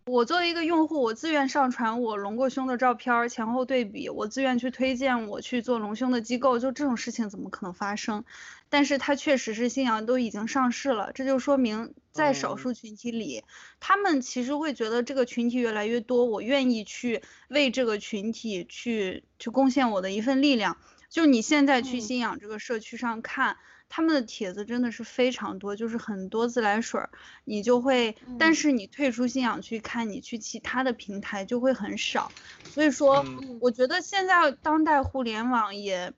[0.07, 8.25] 我作为一个用户，我自愿上传我隆过胸的照片儿，前后对比，我自愿去推荐我去做隆胸的机构，就这种事情怎么可能发生？
[8.69, 13.43] 但是它确实是信仰都已经上市了，这就说明在少数群体里，
[13.81, 20.79] 他们其实会觉得这个群体越来越多，我愿意去为这个群体去去贡献我的一份力量。
[21.09, 23.57] 就你现在去信仰这个社区上看。
[23.89, 27.09] 他们的帖子真的是非常多，就是很多自来水儿，
[27.45, 32.33] 你就会，但是你退出信仰去看，你去其他的平台就会很少。
[32.69, 33.25] 所以说，
[33.61, 36.13] 我觉得现在当代互联网也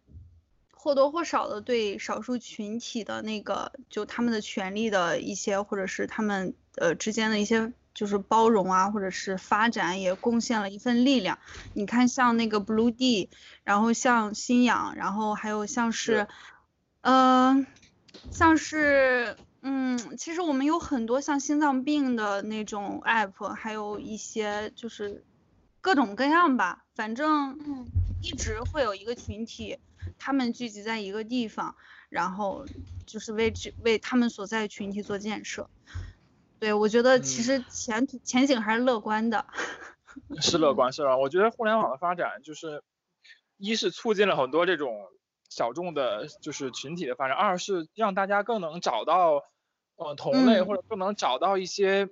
[0.72, 11.38] 或多或少的对少数群体的那个就他们的权利的一些，或者是他们呃之间的一些就是包容啊，或者是发展也贡献了一份力量。
[11.74, 13.30] 你看像那个 Blue D，
[13.62, 16.26] 然后像信仰，然后还有像是。
[17.10, 17.66] 嗯，
[18.30, 25.24] 像是，嗯，其实我们有很多像心脏病的那种 app，还有一些就是
[25.80, 27.58] 各种各样吧，反正
[28.20, 29.78] 一直会有一个群体，
[30.18, 31.76] 他们聚集在一个地方，
[32.10, 32.66] 然后
[33.06, 35.70] 就是为这为他们所在群体做建设。
[36.58, 39.46] 对，我觉得其实前途前景还是乐观的。
[40.42, 41.16] 是乐观，是吧？
[41.16, 42.82] 我觉得互联网的发展就是，
[43.56, 44.94] 一是促进了很多这种。
[45.48, 49.44] 小众的，就是群体的发展；二是让大家更能找到，
[49.96, 52.08] 呃，同类或者更能找到一些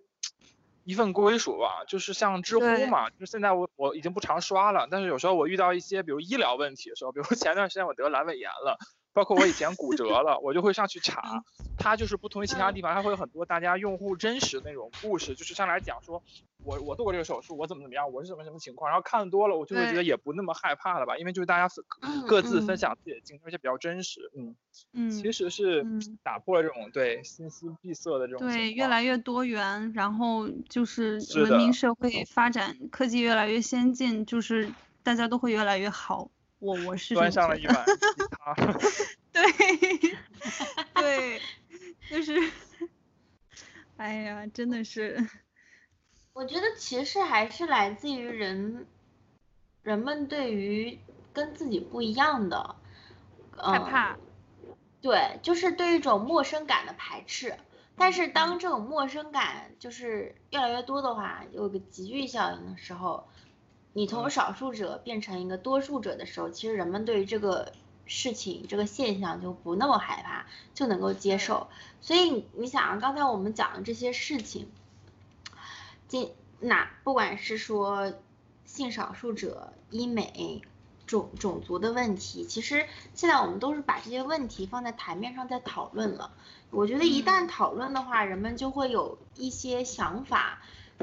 [0.85, 1.85] 一份归属吧。
[1.87, 8.79] 就是像知乎嘛，就是现在我我已经不常刷了，但是有时候我遇到一些比如医疗问题的时候，比如前段时间我得阑尾炎了。
[9.17, 11.43] 包括我以前骨折 了，我就会上去查，
[11.79, 16.23] 它就是不同于其他地方，它会有很多大家用户真实的那种故事，就是上来讲说，
[16.63, 21.75] 我我做过这个手术，我怎么怎么样，我是什么什么情况，然后看多了，我就会觉得也不那么害怕了吧，因为就是大家
[22.29, 24.55] 各自分享自己的经历，而且比较真实，嗯。
[24.93, 25.87] 嗯，其实是
[26.23, 34.71] 打破了这种对信息闭塞的这种对越来越多元，然后就是文明社会发展，科技越来越先进，就是
[35.03, 36.31] 大家都会越来越好。
[36.59, 37.85] 我我是端上了一碗
[39.33, 39.43] 对
[40.95, 41.41] 对，
[42.11, 42.33] 就是，
[43.97, 45.23] 哎呀，真的是，
[46.33, 48.87] 我觉得其实还是来自于人，
[49.83, 50.99] 人们对于
[51.33, 52.77] 跟自己不一样的
[53.57, 54.17] 害怕，
[55.03, 57.57] 对，就是对一种陌生感的排斥。
[57.99, 63.29] 但是当这种陌生感就是越来越多的话，有个集聚效应的时候。
[63.97, 67.73] 你从少数者变成一个多数者的时候，其实人们对于这个
[68.05, 70.45] 事情、这个现象就不那么害怕，
[70.75, 71.69] 就能够接受。
[72.03, 74.71] 所以你想啊，刚才我们讲的这些事情，
[76.09, 76.31] 今
[76.61, 78.13] 那不管是说
[78.67, 80.61] 性少数者、医美、
[81.07, 82.85] 种种族的问题，其实
[83.15, 86.33] 现在我们都是把这些问题放在台面上在讨论了。
[86.69, 90.61] 我觉得一旦讨论的话，人们就会有一些想法。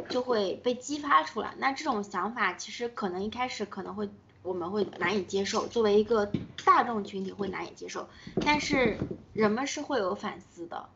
[0.10, 1.54] 就会被激发出来。
[1.58, 4.10] 那这种想法其实可能一开始可能会
[4.42, 6.32] 我们会难以接受，作为一个
[6.66, 8.08] 大众群体会难以接受。
[8.46, 8.98] 但是
[9.34, 10.90] 人们是会有反思的，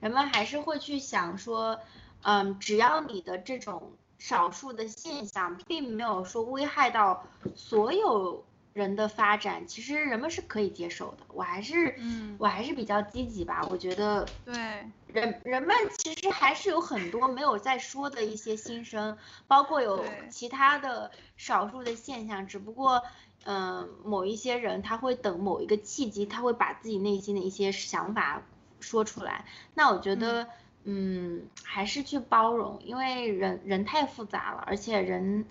[0.00, 1.78] 人们还是会去想说，
[2.22, 7.24] 嗯，只要你的这种少数的现象并没有说危害到
[7.54, 8.44] 所有。
[8.74, 13.66] 人的发展其实人们是可以接受的，我还是，嗯，我还是比较积极吧。
[13.68, 23.02] 我觉得，对，人人们其实还是有很多没有在说的一些心声，包括有其他的少数的现象，只不过，
[23.44, 28.42] 嗯，某一些人他会等某一个契机，他会把自己内心的一些想法
[28.80, 29.44] 说出来。
[29.74, 30.46] 那我觉得，
[30.84, 35.46] 嗯，还是去包容，因为人人太复杂了，而且人。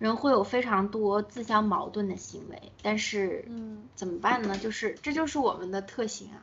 [0.00, 4.58] 人会有非常多自相矛盾的行为，但是，嗯，怎么办呢？
[4.58, 6.42] 就是这就是我们的特性啊，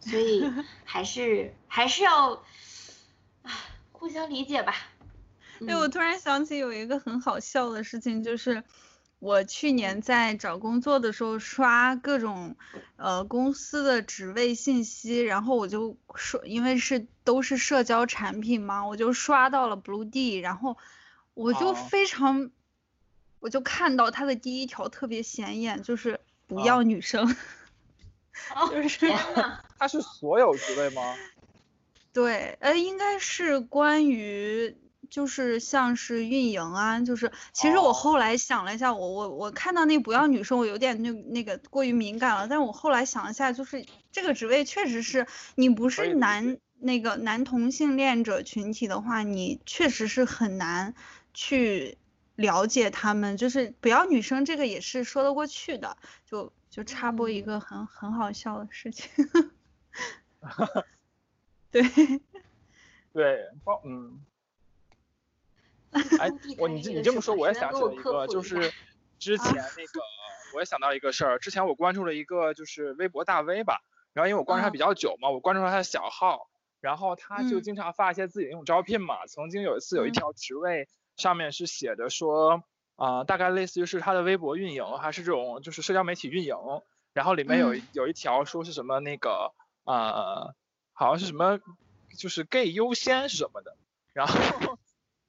[0.00, 0.44] 所以
[0.84, 2.32] 还是还是要，
[3.42, 3.52] 啊，
[3.92, 4.74] 互相理解吧。
[5.60, 8.62] 对，我突然想起有一个很好笑的事情，就是
[9.18, 12.56] 我去年在找工作的时候刷各种
[12.96, 20.76] 呃公司的职位信息，然后我就说，因为是都是社交产品嘛，我就刷到了 Blue D，然后
[21.34, 22.50] 我就非常。
[23.40, 26.18] 我就看到他的第一条特别显眼，就是
[26.48, 27.36] 不要女生，
[28.70, 29.06] 就是
[29.78, 31.14] 他是所有职位吗？
[32.12, 34.76] 对，呃，应该是关于
[35.10, 50.94] 就是像是运营啊，就是其实我后来想了一下，我我我看到那不要女生，我有点那那个过于敏感了，但是我后来想一下，就是这个职位确实是你不是男那个男同性恋者群体的话，你确实是很难
[51.32, 51.98] 去。
[52.38, 55.96] 了解他们就是不要女生，这个也是说得过去的。
[56.24, 59.10] 就就插播一个很很好笑的事情。
[61.72, 61.82] 对
[63.12, 64.24] 对，包嗯。
[66.20, 68.72] 哎， 我你你这么说，我也想起了一个，就是
[69.18, 70.00] 之前那个，
[70.54, 71.40] 我也想到一个事儿。
[71.40, 73.82] 之前我关注了一个，就是微博大 V 吧，
[74.12, 76.48] 然后因为我关注他嗯比较久嘛，我关注了他的小号，
[76.80, 79.26] 然后他就嗯经常发一些自己的那种招聘嘛。
[79.26, 82.62] 曾经有一次有一嗯条职位上面是写着说，
[82.98, 86.56] 啊、大概类似于是他的微博运营还是这种就是社交媒体运营，
[87.14, 89.54] 然后里面有有一条说是什么那个
[89.84, 90.54] 呃，
[90.92, 91.60] 好像是什么
[92.18, 93.76] 就是 gay 优先是什么的，
[94.12, 94.78] 然后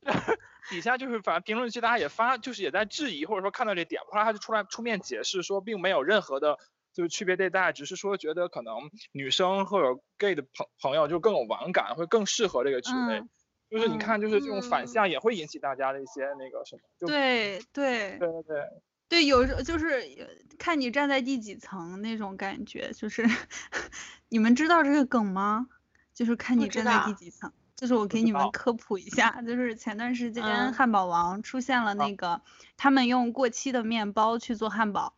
[0.72, 6.58] 底下就是反正评论区大家也发就是也在质疑或者说看到这点，后来他就出来出面解释说并没有任何的。
[6.92, 13.20] 就是区别对待，只是说觉得可能女生或者 gay 的朋朋友就更有网感，会更适合这个职位。
[13.20, 13.30] 嗯
[13.70, 18.70] 就是你嗯看，就是这种反嗯向也会引起大家的一些那个什么，就对对对对对，
[19.10, 19.88] 对，有时候就是
[20.20, 20.28] 呃
[20.58, 23.24] 看你站在第几层那种感觉，就是
[24.30, 25.68] 你们知道这个梗吗？
[26.14, 27.52] 就是看你站在第几层。
[27.76, 30.74] 就是我给你们科普一下，就是前段时间嗯。
[30.74, 32.42] 汉堡王出现了那个，
[32.76, 35.14] 他们用过期的面包去做汉堡，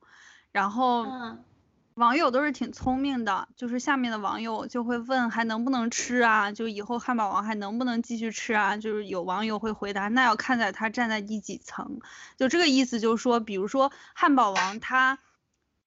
[0.51, 1.43] 然后嗯
[1.95, 6.51] 网友都是挺聪明的，就是下面的网友就会问还能不能吃啊？
[6.51, 8.77] 就以后汉堡王还能不能继续吃啊？
[8.77, 11.99] 就是有网友会回答，那要看在他站在第几层。
[12.37, 15.19] 就这个意思，就是说，比如说汉堡王他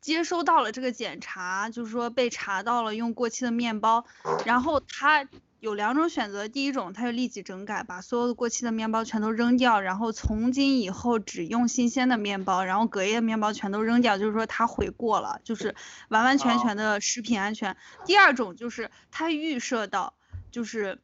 [0.01, 4.05] 接收到了这个检查，就是说被查到了用过期的面包，
[4.45, 5.27] 然后他
[5.65, 15.75] 有两种选择，第一种他就立即整改，把所有的过期的面包全都扔掉，然后从今以后只用新鲜的面包，然后隔夜面包全都扔掉，就是说他悔过了，就是
[16.09, 17.79] 完完全哦全的食品安全。
[18.05, 20.13] 第二种就是他预设到，
[20.51, 20.99] 就是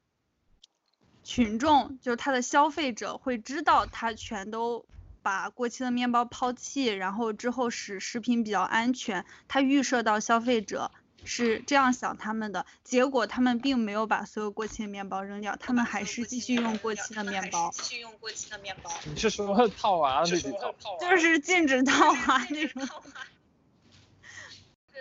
[1.25, 4.85] 群众，就是他的消费者会知道他全都
[5.23, 10.91] 把过期的面包抛弃，然后之后使食品比较安全，他预设到消费者
[11.25, 20.75] 是这样想他们的，结果他们并没有把所有过期的面包扔掉，他们还是继续用过期的面包，继续用过期的面包，你是说套娃那几套？
[21.01, 22.89] 就是 禁止套娃那种。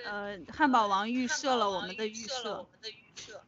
[0.05, 2.69] 呃，汉堡王预设了我们的预设设了我。
[2.71, 3.41] 们的预设。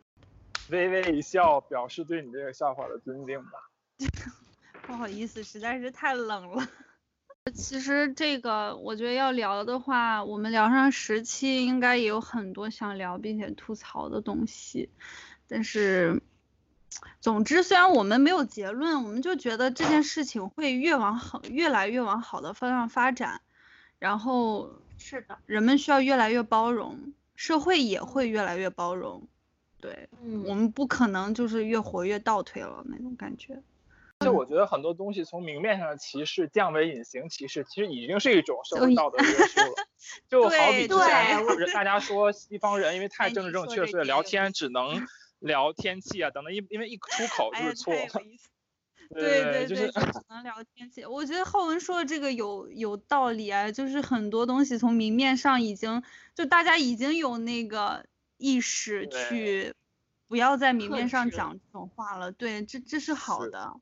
[0.70, 3.70] 微微一笑，表示对你这个笑话的尊敬吧。
[4.88, 6.68] 不好意思，实在是太冷了。
[7.50, 14.90] 其实这个我觉得要聊的话，我们聊上十期，应该也有很多想聊并且吐槽的东西。
[15.48, 16.22] 但是，
[17.20, 23.42] 总之，虽然我们没有结论，我们就觉得这件事情会越往好、越来越往好的方向发展，
[23.98, 29.28] 然后是的，人们需要越来越包容，社会也会越来越包容。
[29.80, 33.60] 对，我嗯，们不可能就是越活越倒退了那种感觉。
[34.22, 39.88] 而且我觉得很多东西从明面上的歧视降为隐形歧视，其实已经是一种社会道德约束了。
[40.30, 45.08] 就好比对之前大家说西方人因为太哎政治正确，所以说这点有聊天只能
[45.40, 47.94] 聊天气啊等等，因因为一出口就是错
[49.14, 50.00] 对对就是只
[50.30, 51.04] 能聊天气。
[51.04, 56.02] 我觉得浩文说的这个有有道理啊，就是很多东西从明面上已经
[56.34, 58.06] 就大家已经有那个
[58.38, 59.74] 意识去
[60.30, 62.32] 不要在明面上讲这种话了。
[62.32, 63.74] 对，这这是好是的。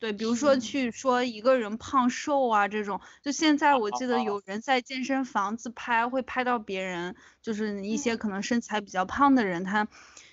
[0.00, 9.86] 对，比如说嗯去说一个人胖瘦啊这种，就现在我记得啊有人在健身房自拍，会拍到别人，就是一些嗯可能身材比较胖的人，他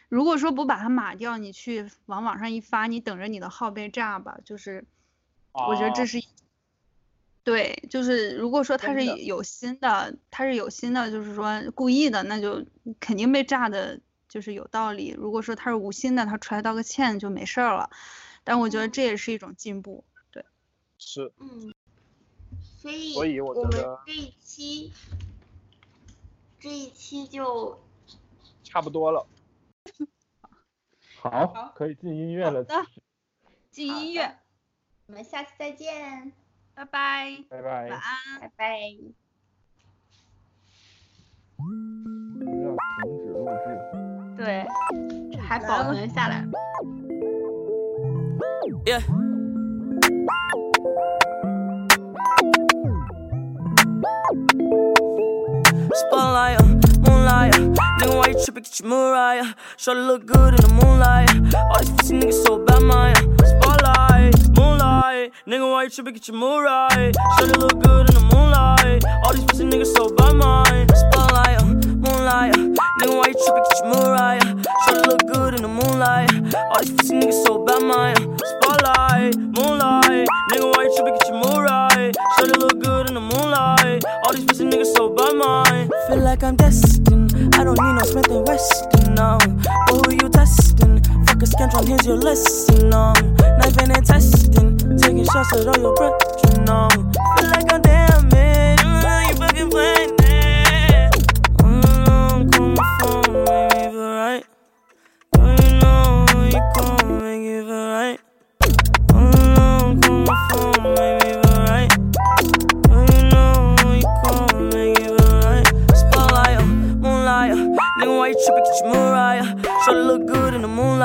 [0.07, 4.37] 如果说不把他码掉，你去往网上一发，你等着你的号被炸吧。
[4.45, 4.85] 就是
[5.53, 6.23] 我觉得这哦是，
[7.43, 12.65] 对，就是如果说他是有心的，他是有心的，就是说故意的，那就
[13.01, 13.99] 肯定被炸的，
[14.29, 15.13] 就是有道理。
[15.17, 17.89] 如果说他是无心的，他出来道个歉就没事儿了。
[18.47, 20.05] 但我觉得嗯这也是一种进步。
[20.31, 20.45] 对，
[20.97, 21.75] 是嗯，
[22.79, 24.93] 所以所以我我们觉得这一期
[26.57, 27.77] 这一期就
[28.63, 29.27] 差不多了。
[31.19, 32.63] 好，可以进音乐了。
[32.69, 32.87] 好的
[33.69, 34.39] 进音乐，
[35.07, 36.31] 我们下次再见，
[36.73, 37.89] 拜拜，拜拜。
[37.89, 38.39] 晚安。
[38.39, 38.79] 拜拜。
[42.63, 44.37] 要停止录制。
[44.37, 44.65] 对，
[45.33, 46.66] 这还保存下来了。
[48.87, 49.01] Yeah.
[55.91, 56.61] Spotlight,
[57.03, 57.51] moonlight,
[57.99, 58.63] nigga, why you tripping?
[58.63, 59.55] Get your Mariah.
[59.75, 61.29] Shorty look good in the moonlight.
[61.53, 63.13] All these pussy niggas so bad, man.
[63.39, 66.13] Spotlight, moonlight, nigga, why you tripping?
[66.13, 67.11] Get your Mariah.
[67.39, 69.03] Shorty look good in the moonlight.
[69.25, 70.87] All these pussy niggas so bad, man.
[70.95, 73.63] Spotlight, moonlight, nigga, why you tripping?
[73.67, 74.63] Get your Mariah.
[74.85, 76.31] Shorty look good in the moonlight.
[76.55, 78.36] All these pussy niggas so bad, man.
[79.17, 81.13] Spotlight, moonlight, nigga, why you tripping?
[81.17, 82.11] Get your Mariah.
[82.37, 84.03] Shorty look good in the moonlight.
[84.23, 85.89] All these pussy niggas so bad, mine.
[86.07, 87.33] Feel like I'm destined.
[87.55, 89.39] I don't need no Smith and Weston, no.
[89.87, 91.01] But who you testing?
[91.25, 93.13] Fuck a scantron, here's your lesson, no.
[93.13, 94.77] Knife and testing.
[94.99, 96.13] Taking shots at all your breath,
[96.45, 96.87] you know.
[97.37, 98.16] Feel like I'm damaged.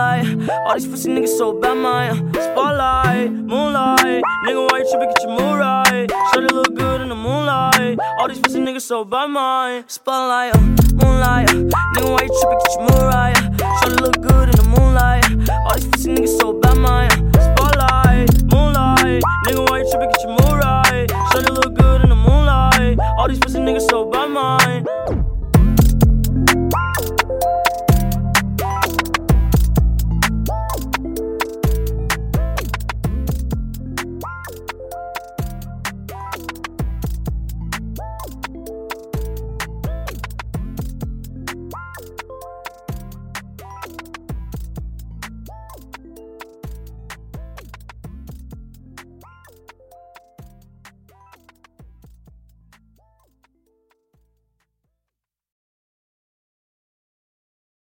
[0.03, 0.51] limelight.
[0.67, 4.23] All these pussy niggas so bad, my uh, Spotlight, moonlight.
[4.45, 5.09] Nigga, why you tripping?
[5.09, 6.11] Get your mood right.
[6.33, 7.99] Should look good in the moonlight?
[8.19, 10.61] All these pussy niggas so bad, my uh, Spotlight, uh,
[11.01, 11.49] moonlight.
[11.49, 12.61] Nigga, why you tripping?
[12.65, 13.37] Get your mood right.
[13.81, 15.25] Should look good in the moonlight?
[15.67, 17.09] All these pussy niggas so bad, my
[17.47, 19.23] Spotlight, moonlight.
[19.47, 20.11] Nigga, why you tripping?
[20.11, 21.07] Get your mood right.
[21.33, 22.99] Should look good in the moonlight?
[23.19, 25.02] All these pussy niggas so bad, mine.